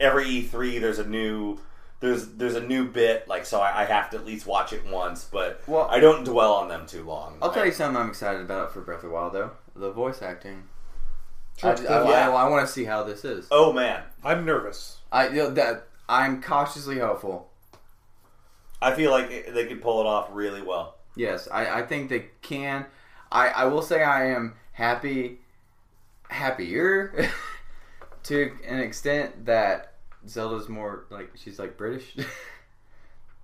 every 0.00 0.24
E3, 0.26 0.80
there's 0.80 0.98
a 0.98 1.06
new. 1.06 1.58
There's 1.98 2.28
there's 2.28 2.56
a 2.56 2.60
new 2.60 2.86
bit 2.86 3.26
like 3.26 3.46
so 3.46 3.58
I, 3.58 3.82
I 3.82 3.84
have 3.86 4.10
to 4.10 4.18
at 4.18 4.26
least 4.26 4.46
watch 4.46 4.74
it 4.74 4.86
once, 4.86 5.24
but 5.24 5.62
Well- 5.66 5.88
I 5.90 5.98
don't 5.98 6.24
dwell 6.24 6.52
on 6.52 6.68
them 6.68 6.86
too 6.86 7.02
long. 7.04 7.38
I'll 7.40 7.50
tell 7.52 7.64
you 7.64 7.72
something 7.72 8.00
I'm 8.00 8.10
excited 8.10 8.42
about 8.42 8.72
for 8.74 8.82
Breath 8.82 8.98
of 9.02 9.08
the 9.08 9.14
Wild 9.14 9.32
though. 9.32 9.52
The 9.74 9.90
voice 9.92 10.20
acting. 10.20 10.64
I, 11.62 11.68
I, 11.70 11.74
oh, 11.88 12.10
Yeah. 12.10 12.28
I, 12.30 12.48
want 12.50 12.66
to 12.66 12.72
see 12.72 12.84
how 12.84 13.02
this 13.02 13.24
is. 13.24 13.48
Oh 13.50 13.72
man, 13.72 14.02
I'm 14.22 14.44
nervous. 14.44 14.98
I 15.10 15.28
you 15.28 15.36
know, 15.36 15.50
that 15.52 15.88
I'm 16.06 16.42
cautiously 16.42 16.98
hopeful. 16.98 17.48
I 18.82 18.94
feel 18.94 19.10
like 19.10 19.30
it- 19.30 19.54
they 19.54 19.64
could 19.66 19.80
pull 19.80 20.00
it 20.02 20.06
off 20.06 20.28
really 20.32 20.60
well. 20.60 20.96
Yes, 21.16 21.48
I, 21.50 21.80
I 21.80 21.82
think 21.82 22.10
they 22.10 22.26
can. 22.42 22.84
I, 23.32 23.48
I 23.48 23.64
will 23.64 23.80
say 23.80 24.02
I 24.02 24.26
am 24.26 24.52
happy, 24.72 25.38
happier 26.28 27.30
to 28.26 28.52
an 28.66 28.78
extent 28.80 29.46
that 29.46 29.94
Zelda's 30.28 30.68
more 30.68 31.04
like 31.10 31.30
she's 31.36 31.58
like 31.58 31.76
British. 31.76 32.16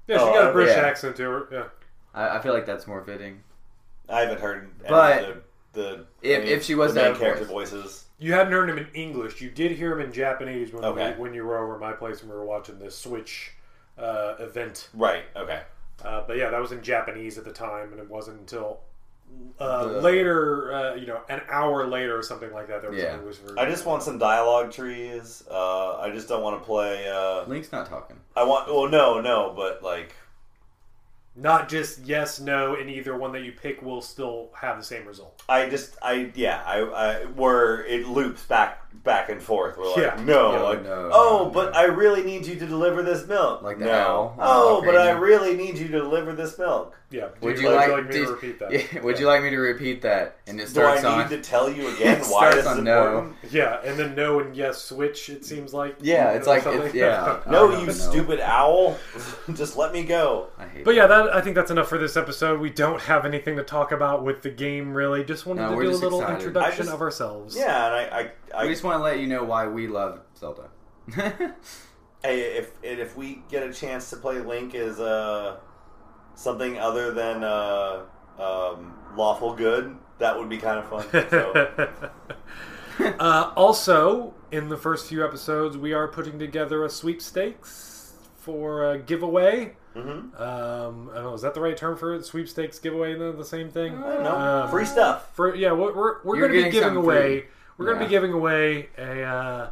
Yeah, 0.08 0.18
she 0.18 0.24
Oh, 0.24 0.32
got 0.34 0.50
a 0.50 0.52
British 0.52 0.76
yeah. 0.76 0.82
accent 0.82 1.14
to 1.16 1.22
her. 1.22 1.48
Yeah. 1.52 1.64
I, 2.12 2.38
I 2.38 2.42
feel 2.42 2.52
like 2.52 2.66
that's 2.66 2.88
more 2.88 3.02
fitting. 3.04 3.40
I 4.08 4.22
haven't 4.22 4.40
heard 4.40 4.68
any 4.80 4.88
But 4.88 5.22
of 5.24 5.42
the, 5.72 5.80
the 5.80 6.06
if- 6.22 6.40
any 6.42 6.50
if 6.50 6.64
she 6.64 6.74
was 6.74 6.92
the 6.92 7.00
to 7.00 7.04
main 7.06 7.12
have 7.12 7.20
character 7.20 7.44
voice. 7.44 7.70
voices. 7.70 8.04
You 8.18 8.32
hadn't 8.32 8.52
heard 8.52 8.68
him 8.68 8.78
in 8.78 8.88
English. 8.94 9.40
You 9.40 9.48
did 9.50 9.70
hear 9.72 9.92
him 9.92 10.00
in 10.04 10.12
Japanese 10.12 10.72
when 10.72 10.84
Okay. 10.84 11.12
we, 11.12 11.20
when 11.20 11.34
you 11.34 11.44
were 11.44 11.56
over 11.58 11.74
at 11.76 11.80
my 11.80 11.92
place 11.92 12.20
and 12.22 12.30
we 12.30 12.36
were 12.36 12.44
watching 12.44 12.78
the 12.80 12.90
Switch 12.90 13.52
uh, 13.96 14.34
event. 14.40 14.88
Right. 14.92 15.24
Okay. 15.36 15.62
Uh, 16.04 16.24
but 16.26 16.36
yeah, 16.36 16.50
that 16.50 16.60
was 16.60 16.72
in 16.72 16.82
Japanese 16.82 17.38
at 17.38 17.44
the 17.44 17.52
time, 17.52 17.92
and 17.92 18.00
it 18.00 18.10
wasn't 18.10 18.40
until 18.40 18.80
uh, 19.58 19.84
The- 19.86 20.00
later, 20.00 20.72
uh, 20.72 20.94
you 20.94 21.06
know, 21.06 21.20
an 21.28 21.40
hour 21.48 21.86
later 21.86 22.18
or 22.18 22.22
something 22.22 22.52
like 22.52 22.66
that. 22.68 22.82
There 22.82 22.90
was 22.90 22.98
Yeah. 23.00 23.12
an 23.14 23.18
English. 23.20 23.38
I 23.56 23.66
just 23.66 23.86
want 23.86 24.02
some 24.02 24.18
dialogue 24.18 24.72
trees. 24.72 25.44
Uh, 25.50 25.98
I 25.98 26.10
just 26.10 26.28
don't 26.28 26.42
want 26.42 26.60
to 26.60 26.64
play. 26.66 27.08
Uh, 27.08 27.44
Link's 27.46 27.70
not 27.72 27.86
talking. 27.88 28.18
I 28.34 28.42
want. 28.44 28.66
Well, 28.68 28.88
no, 28.88 29.20
no, 29.20 29.52
but 29.56 29.82
like, 29.82 30.14
Not 31.34 31.68
just 31.70 32.00
yes, 32.00 32.40
no, 32.40 32.74
and 32.74 32.90
either 32.90 33.16
one 33.16 33.32
that 33.32 33.40
you 33.42 33.52
pick 33.52 33.80
will 33.80 34.02
still 34.02 34.50
have 34.54 34.76
the 34.76 34.84
same 34.84 35.06
result. 35.06 35.42
I 35.48 35.66
just, 35.68 35.96
I 36.02 36.30
yeah, 36.34 36.62
I, 36.66 36.80
I 36.82 37.24
where 37.24 37.86
it 37.86 38.06
loops 38.06 38.44
back 38.44 38.81
back 39.04 39.28
and 39.30 39.42
forth. 39.42 39.76
We're 39.76 39.88
like, 39.88 39.96
Yeah. 39.96 40.22
no, 40.24 40.52
Yeah, 40.52 40.60
like, 40.60 40.82
no, 40.84 41.10
oh, 41.12 41.44
no, 41.46 41.50
but 41.50 41.72
no. 41.72 41.78
I 41.78 41.84
really 41.84 42.22
need 42.22 42.46
you 42.46 42.54
to 42.56 42.66
deliver 42.66 43.02
this 43.02 43.26
milk. 43.26 43.62
Like 43.62 43.78
the 43.78 43.86
no. 43.86 43.92
owl. 43.92 44.36
Oh, 44.38 44.78
Oh, 44.78 44.82
but 44.84 44.96
I 44.96 45.10
really 45.10 45.56
need 45.56 45.76
you 45.78 45.88
to 45.88 45.98
deliver 45.98 46.32
this 46.34 46.58
milk. 46.58 46.94
Yeah. 47.10 47.28
Would 47.42 47.56
Do 47.56 47.62
you, 47.62 47.68
would 47.68 47.74
like, 47.76 48.06
me 48.06 48.12
did- 48.12 48.26
to 48.26 48.32
repeat 48.32 48.58
that? 48.60 48.72
Yeah, 48.94 49.00
would 49.02 49.18
you 49.18 49.26
like 49.26 49.42
me 49.42 49.50
to 49.50 49.58
repeat 49.58 50.00
that? 50.02 50.36
And 50.46 50.58
it 50.60 50.68
starts 50.68 51.02
Do 51.02 51.02
starts 51.02 51.04
I 51.04 51.16
need 51.18 51.24
on. 51.24 51.28
to 51.30 51.40
tell 51.42 51.70
you 51.70 51.88
again 51.94 52.20
why 52.20 52.24
starts 52.50 52.56
this 52.56 52.64
is 52.64 52.70
on 52.78 52.84
no. 52.84 53.04
important? 53.06 53.36
Yeah, 53.50 53.80
and 53.84 53.98
then 53.98 54.14
no 54.14 54.40
and 54.40 54.56
yes 54.56 54.78
switch. 54.82 55.28
It 55.28 55.44
seems 55.44 55.74
like. 55.74 55.96
Yeah, 56.00 56.30
it's 56.30 56.46
like 56.46 56.62
something. 56.62 56.82
it's, 56.86 56.94
yeah. 56.94 57.40
No, 57.50 57.78
you 57.78 57.86
know. 57.86 57.92
stupid 57.92 58.40
owl! 58.40 58.96
Just 59.52 59.76
let 59.76 59.92
me 59.92 60.04
go. 60.04 60.48
I 60.58 60.64
hate 60.66 60.84
But 60.84 60.94
yeah, 60.94 61.06
that 61.06 61.34
I 61.34 61.40
think 61.42 61.54
that's 61.54 61.70
enough 61.70 61.88
for 61.88 61.98
this 61.98 62.16
episode. 62.16 62.60
We 62.60 62.70
don't 62.70 63.00
have 63.02 63.26
anything 63.26 63.56
to 63.56 63.62
talk 63.62 63.92
about 63.92 64.24
with 64.24 64.40
the 64.42 64.50
game, 64.50 64.94
really. 64.94 65.22
Just 65.22 65.44
wanted 65.44 65.62
No, 65.62 65.78
to 65.78 65.82
do 65.82 65.90
a 65.90 65.96
little 65.96 66.26
introduction 66.26 66.88
of 66.88 67.02
ourselves. 67.02 67.54
Yeah, 67.56 67.86
and 67.86 68.14
I, 68.14 68.30
I, 68.54 68.62
I 68.62 68.64
We 68.64 68.70
just 68.70 68.84
want 68.84 68.98
to 68.98 69.02
let 69.02 69.18
you 69.18 69.26
know 69.26 69.44
why 69.44 69.66
we 69.66 69.86
love 69.88 70.20
Zelda. 70.36 70.68
Hey, 72.24 72.56
if 72.56 72.70
if 72.84 73.16
we 73.16 73.42
get 73.48 73.64
a 73.68 73.72
chance 73.72 74.08
to 74.10 74.16
play 74.16 74.38
Link 74.38 74.76
as 74.76 75.00
uh, 75.00 75.56
something 76.36 76.78
other 76.78 77.12
than 77.12 77.42
uh, 77.42 78.02
um, 78.38 78.96
lawful 79.16 79.54
good, 79.54 79.96
that 80.18 80.38
would 80.38 80.48
be 80.48 80.58
kind 80.58 80.78
of 80.78 80.88
fun. 80.88 81.28
So, 81.30 81.52
uh, 83.18 83.52
also, 83.56 84.34
in 84.52 84.68
the 84.68 84.76
first 84.76 85.08
few 85.08 85.24
episodes, 85.24 85.76
we 85.76 85.92
are 85.92 86.06
putting 86.06 86.38
together 86.38 86.84
a 86.84 86.88
sweepstakes 86.88 88.14
for 88.36 88.88
a 88.92 88.98
giveaway. 88.98 89.72
mhm. 89.96 90.40
Um, 90.40 91.10
I 91.10 91.14
don't 91.16 91.24
know, 91.24 91.34
is 91.34 91.42
that 91.42 91.54
the 91.54 91.60
right 91.60 91.76
term 91.76 91.96
for 91.96 92.14
it? 92.14 92.24
Sweepstakes 92.24 92.78
giveaway, 92.78 93.14
the, 93.16 93.32
the 93.32 93.44
same 93.44 93.68
thing? 93.68 93.96
I 93.96 94.08
don't 94.14 94.22
know. 94.22 94.36
Um, 94.36 94.70
Free 94.70 94.84
stuff. 94.84 95.34
For 95.34 95.54
yeah, 95.56 95.72
we're 95.72 95.92
we're, 95.92 96.22
we're 96.22 96.38
going 96.38 96.52
to 96.52 96.62
be 96.62 96.70
giving 96.70 96.96
away. 96.96 97.40
free. 97.40 97.48
We're 97.78 97.86
going 97.86 97.98
to 97.98 98.04
be 98.04 98.10
giving 98.10 98.32
away 98.32 98.88
a 98.98 99.22
uh, 99.22 99.70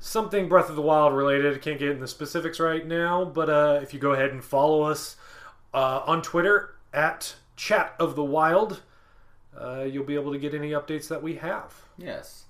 something 0.00 0.48
Breath 0.48 0.68
of 0.70 0.76
the 0.76 0.82
Wild 0.82 1.14
related. 1.14 1.60
Can't 1.62 1.78
get 1.78 1.90
in 1.90 2.00
the 2.00 2.08
specifics 2.08 2.60
right 2.60 2.86
now, 2.86 3.24
but 3.24 3.48
uh, 3.50 3.80
if 3.82 3.92
you 3.94 4.00
go 4.00 4.12
ahead 4.12 4.30
and 4.30 4.44
follow 4.44 4.82
us 4.82 5.16
uh, 5.74 6.02
on 6.06 6.22
Twitter 6.22 6.74
at 6.92 7.34
Chat 7.56 7.94
of 7.98 8.14
the 8.16 8.24
Wild, 8.24 8.82
uh, 9.58 9.82
you'll 9.82 10.04
be 10.04 10.14
able 10.14 10.32
to 10.32 10.38
get 10.38 10.54
any 10.54 10.70
updates 10.70 11.08
that 11.08 11.22
we 11.22 11.36
have. 11.36 11.74
yes. 11.96 12.44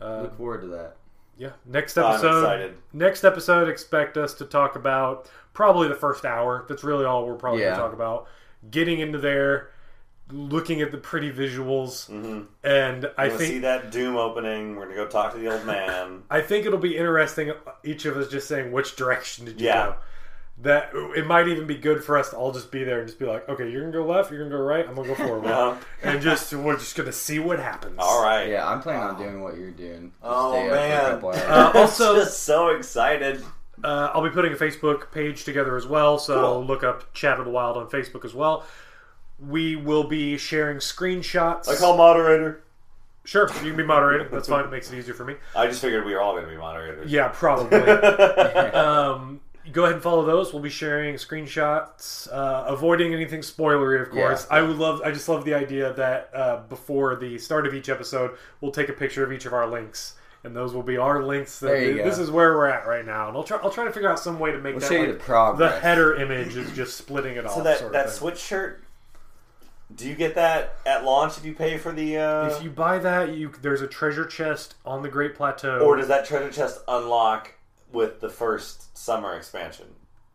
Uh, 0.00 0.22
Look 0.22 0.36
forward 0.36 0.60
to 0.60 0.68
that. 0.68 0.94
yeah, 1.36 1.50
next 1.66 1.98
I'm 1.98 2.04
episode. 2.12 2.38
excited. 2.44 2.74
Next 2.92 3.24
episode, 3.24 3.68
expect 3.68 4.16
us 4.16 4.32
to 4.34 4.44
talk 4.44 4.76
about 4.76 5.28
probably 5.54 5.88
the 5.88 5.96
first 5.96 6.24
hour. 6.24 6.64
That's 6.68 6.84
really 6.84 7.04
all 7.04 7.26
we're 7.26 7.34
probably 7.34 7.62
Yeah. 7.62 7.70
going 7.70 7.78
to 7.78 7.82
talk 7.82 7.92
about. 7.94 8.28
Getting 8.70 9.00
into 9.00 9.18
there, 9.18 9.70
looking 10.30 10.82
at 10.82 10.92
the 10.92 10.98
pretty 10.98 11.30
visuals, 11.32 12.08
and 12.62 13.10
I 13.16 13.24
I 13.24 13.28
see 13.30 13.36
think 13.36 13.62
that 13.62 13.90
Doom 13.90 14.16
opening. 14.16 14.76
We're 14.76 14.84
gonna 14.84 14.96
go 14.96 15.06
talk 15.06 15.32
to 15.32 15.38
the 15.38 15.52
old 15.52 15.64
man. 15.64 16.22
I 16.30 16.40
think 16.40 16.66
it'll 16.66 16.78
be 16.78 16.96
interesting. 16.96 17.52
Each 17.84 18.04
of 18.04 18.16
us 18.16 18.28
just 18.28 18.46
saying 18.48 18.72
which 18.72 18.96
direction 18.96 19.44
did 19.46 19.60
you 19.60 19.66
Yeah. 19.68 19.86
go. 19.86 19.94
That 20.60 20.90
it 21.16 21.24
might 21.24 21.46
even 21.46 21.68
be 21.68 21.76
good 21.76 22.02
for 22.02 22.18
us 22.18 22.30
to 22.30 22.36
all 22.36 22.50
just 22.50 22.72
be 22.72 22.82
there 22.82 22.98
and 22.98 23.06
just 23.06 23.20
be 23.20 23.26
like, 23.26 23.48
okay, 23.48 23.70
you're 23.70 23.80
gonna 23.82 23.92
go 23.92 24.04
left, 24.04 24.32
you're 24.32 24.40
gonna 24.42 24.50
go 24.56 24.60
right, 24.60 24.84
I'm 24.88 24.96
gonna 24.96 25.06
go 25.06 25.14
forward, 25.26 25.46
Uh-huh. 25.46 25.76
and 26.02 26.20
just 26.20 26.52
we're 26.52 26.76
just 26.76 26.96
gonna 26.96 27.12
see 27.12 27.38
what 27.38 27.60
happens. 27.60 27.94
All 28.00 28.22
right. 28.24 28.48
Yeah, 28.48 28.68
I'm 28.68 28.80
planning 28.82 29.02
on 29.04 29.16
doing 29.22 29.40
what 29.40 29.56
you're 29.56 29.70
doing. 29.70 30.10
Just 30.20 30.20
Oh, 30.24 30.50
stay 30.52 30.68
up 30.68 30.70
for 30.70 30.74
a 30.74 30.88
man. 30.88 31.10
couple 31.12 31.28
hours. 31.30 31.38
Uh, 31.42 31.72
also, 31.78 32.16
just 32.16 32.42
so 32.42 32.70
excited. 32.70 33.44
Uh, 33.84 34.10
I'll 34.12 34.24
be 34.24 34.30
putting 34.30 34.52
a 34.52 34.56
Facebook 34.56 35.12
page 35.12 35.44
together 35.44 35.76
as 35.76 35.86
well, 35.86 36.18
so 36.18 36.40
Cool. 36.54 36.64
look 36.66 36.82
up 36.82 37.14
Chat 37.14 37.38
of 37.38 37.44
the 37.44 37.52
Wild 37.52 37.76
on 37.76 37.88
Facebook 37.88 38.24
as 38.24 38.34
well. 38.34 38.66
We 39.40 39.76
will 39.76 40.04
be 40.04 40.36
sharing 40.38 40.78
screenshots. 40.78 41.68
I 41.68 41.76
call 41.76 41.96
moderator. 41.96 42.62
sure, 43.24 43.48
you 43.62 43.68
can 43.70 43.76
be 43.76 43.84
moderating. 43.84 44.28
That's 44.32 44.48
fine. 44.48 44.64
It 44.64 44.70
makes 44.70 44.90
it 44.92 44.98
easier 44.98 45.14
for 45.14 45.24
me. 45.24 45.34
I 45.54 45.66
just 45.66 45.80
figured 45.80 46.04
we 46.04 46.14
were 46.14 46.20
all 46.20 46.34
gonna 46.34 46.48
be 46.48 46.56
moderators. 46.56 47.10
Yeah, 47.10 47.28
probably. 47.28 47.78
um, 48.72 49.40
go 49.72 49.84
ahead 49.84 49.94
and 49.94 50.02
follow 50.02 50.24
those. 50.24 50.52
We'll 50.52 50.62
be 50.62 50.70
sharing 50.70 51.14
screenshots, 51.16 52.32
uh, 52.32 52.64
avoiding 52.66 53.12
anything 53.14 53.40
spoilery, 53.40 54.02
of 54.02 54.10
course. 54.10 54.46
Yeah. 54.50 54.56
I 54.58 54.62
would 54.62 54.76
love. 54.76 55.02
I 55.04 55.10
just 55.10 55.28
love 55.28 55.44
the 55.44 55.54
idea 55.54 55.92
that 55.94 56.30
uh, 56.34 56.56
before 56.68 57.16
the 57.16 57.38
start 57.38 57.66
of 57.66 57.74
each 57.74 57.88
episode, 57.88 58.36
we'll 58.60 58.72
take 58.72 58.88
a 58.88 58.92
picture 58.92 59.22
of 59.24 59.32
each 59.32 59.46
of 59.46 59.52
our 59.52 59.66
links. 59.66 60.14
And 60.44 60.54
those 60.54 60.72
will 60.72 60.84
be 60.84 60.96
our 60.96 61.22
links. 61.22 61.58
That 61.58 61.66
There 61.66 61.82
you 61.96 62.02
this 62.04 62.16
go. 62.16 62.22
is 62.22 62.30
where 62.30 62.56
we're 62.56 62.68
at 62.68 62.86
right 62.86 63.04
now, 63.04 63.28
and 63.28 63.36
I'll 63.36 63.42
try. 63.42 63.58
I'll 63.58 63.70
try 63.70 63.84
to 63.84 63.92
figure 63.92 64.08
out 64.10 64.20
some 64.20 64.38
way 64.38 64.52
to 64.52 64.58
make 64.58 64.74
We'll 64.74 64.80
that 64.80 64.88
show 64.88 64.94
you 64.94 65.08
like, 65.08 65.18
the 65.18 65.24
progress. 65.24 65.82
header 65.82 66.14
image 66.14 66.56
is 66.56 66.70
just 66.76 66.96
splitting 66.96 67.36
it 67.36 67.44
off. 67.44 67.54
So 67.54 67.62
that 67.62 67.78
sort 67.78 67.88
of 67.88 67.92
that 67.94 68.06
thing. 68.06 68.14
switch 68.14 68.38
shirt. 68.38 68.82
Do 69.94 70.06
you 70.08 70.14
get 70.14 70.34
that 70.34 70.76
at 70.84 71.04
launch 71.04 71.38
if 71.38 71.44
you 71.44 71.54
pay 71.54 71.78
for 71.78 71.92
the? 71.92 72.18
Uh, 72.18 72.46
If 72.48 72.62
you 72.62 72.70
buy 72.70 72.98
that, 72.98 73.34
you 73.34 73.52
there's 73.62 73.80
a 73.80 73.86
treasure 73.86 74.26
chest 74.26 74.74
on 74.84 75.02
the 75.02 75.08
Great 75.08 75.34
Plateau. 75.34 75.78
or 75.80 75.96
does 75.96 76.08
that 76.08 76.26
treasure 76.26 76.50
chest 76.50 76.80
unlock 76.86 77.52
with 77.92 78.20
the 78.20 78.28
first 78.28 78.96
summer 78.96 79.34
expansion? 79.34 79.86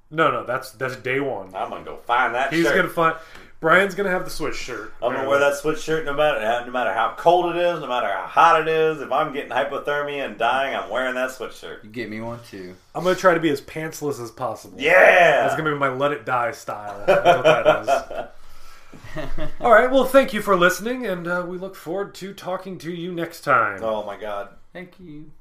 no, 0.10 0.30
no, 0.30 0.44
that's 0.46 0.72
that's 0.72 0.96
day 0.98 1.20
one. 1.20 1.48
I'm 1.56 1.70
gonna 1.70 1.84
go 1.86 1.98
find 1.98 2.36
that. 2.36 2.54
He's 2.54 2.66
shirt. 2.66 2.76
gonna 2.76 2.89
find. 2.89 3.16
Brian's 3.60 3.96
gonna 3.96 4.10
have 4.10 4.26
the 4.26 4.30
Switch 4.30 4.56
shirt. 4.56 4.94
I'm 5.02 5.13
gonna 5.13 5.28
wear 5.30 5.39
that 5.39 5.56
switch 5.56 5.80
shirt 5.80 6.04
no 6.06 6.13
matter 6.13 6.46
how, 6.46 6.66
no 6.66 6.72
matter 6.72 6.92
how 6.92 7.16
cold 7.18 7.56
it 7.56 7.60
is, 7.62 7.80
no 7.80 7.88
matter 7.88 8.08
how 8.12 8.28
hot 8.28 8.62
it 8.62 8.68
is. 8.68 9.00
If 9.02 9.10
I'm 9.12 9.32
getting 9.34 9.52
hypothermia 9.52 10.26
and 10.26 10.38
dying, 10.38 10.76
I'm 10.76 10.89
wearing 10.89 11.16
that 11.16 11.32
switch 11.32 11.56
shirt. 11.56 11.82
You 11.84 11.89
get 11.89 12.10
me 12.10 12.20
one 12.20 12.39
too. 12.52 12.76
I'm 12.94 13.04
gonna 13.06 13.16
try 13.16 13.34
to 13.34 13.39
be 13.39 13.50
as 13.52 13.62
pantsless 13.62 14.22
as 14.22 14.32
possible. 14.32 14.80
Yeah, 14.82 15.44
That's 15.44 15.56
gonna 15.56 15.72
be 15.72 15.78
my 15.78 15.88
let 15.89 16.12
it 16.12 16.26
die 16.26 16.52
style. 16.52 17.06
All 19.62 19.71
right. 19.71 19.91
Well, 19.91 20.06
thank 20.06 20.34
you 20.34 20.41
for 20.41 20.56
listening, 20.56 21.06
and 21.06 21.27
uh, 21.27 21.45
we 21.47 21.58
look 21.58 21.75
forward 21.75 22.15
to 22.15 22.34
talking 22.34 22.77
to 22.79 22.91
you 22.91 23.12
next 23.12 23.41
time. 23.41 23.79
Oh 23.84 24.03
my 24.03 24.17
god. 24.17 24.49
Thank 24.71 24.99
you. 24.99 25.32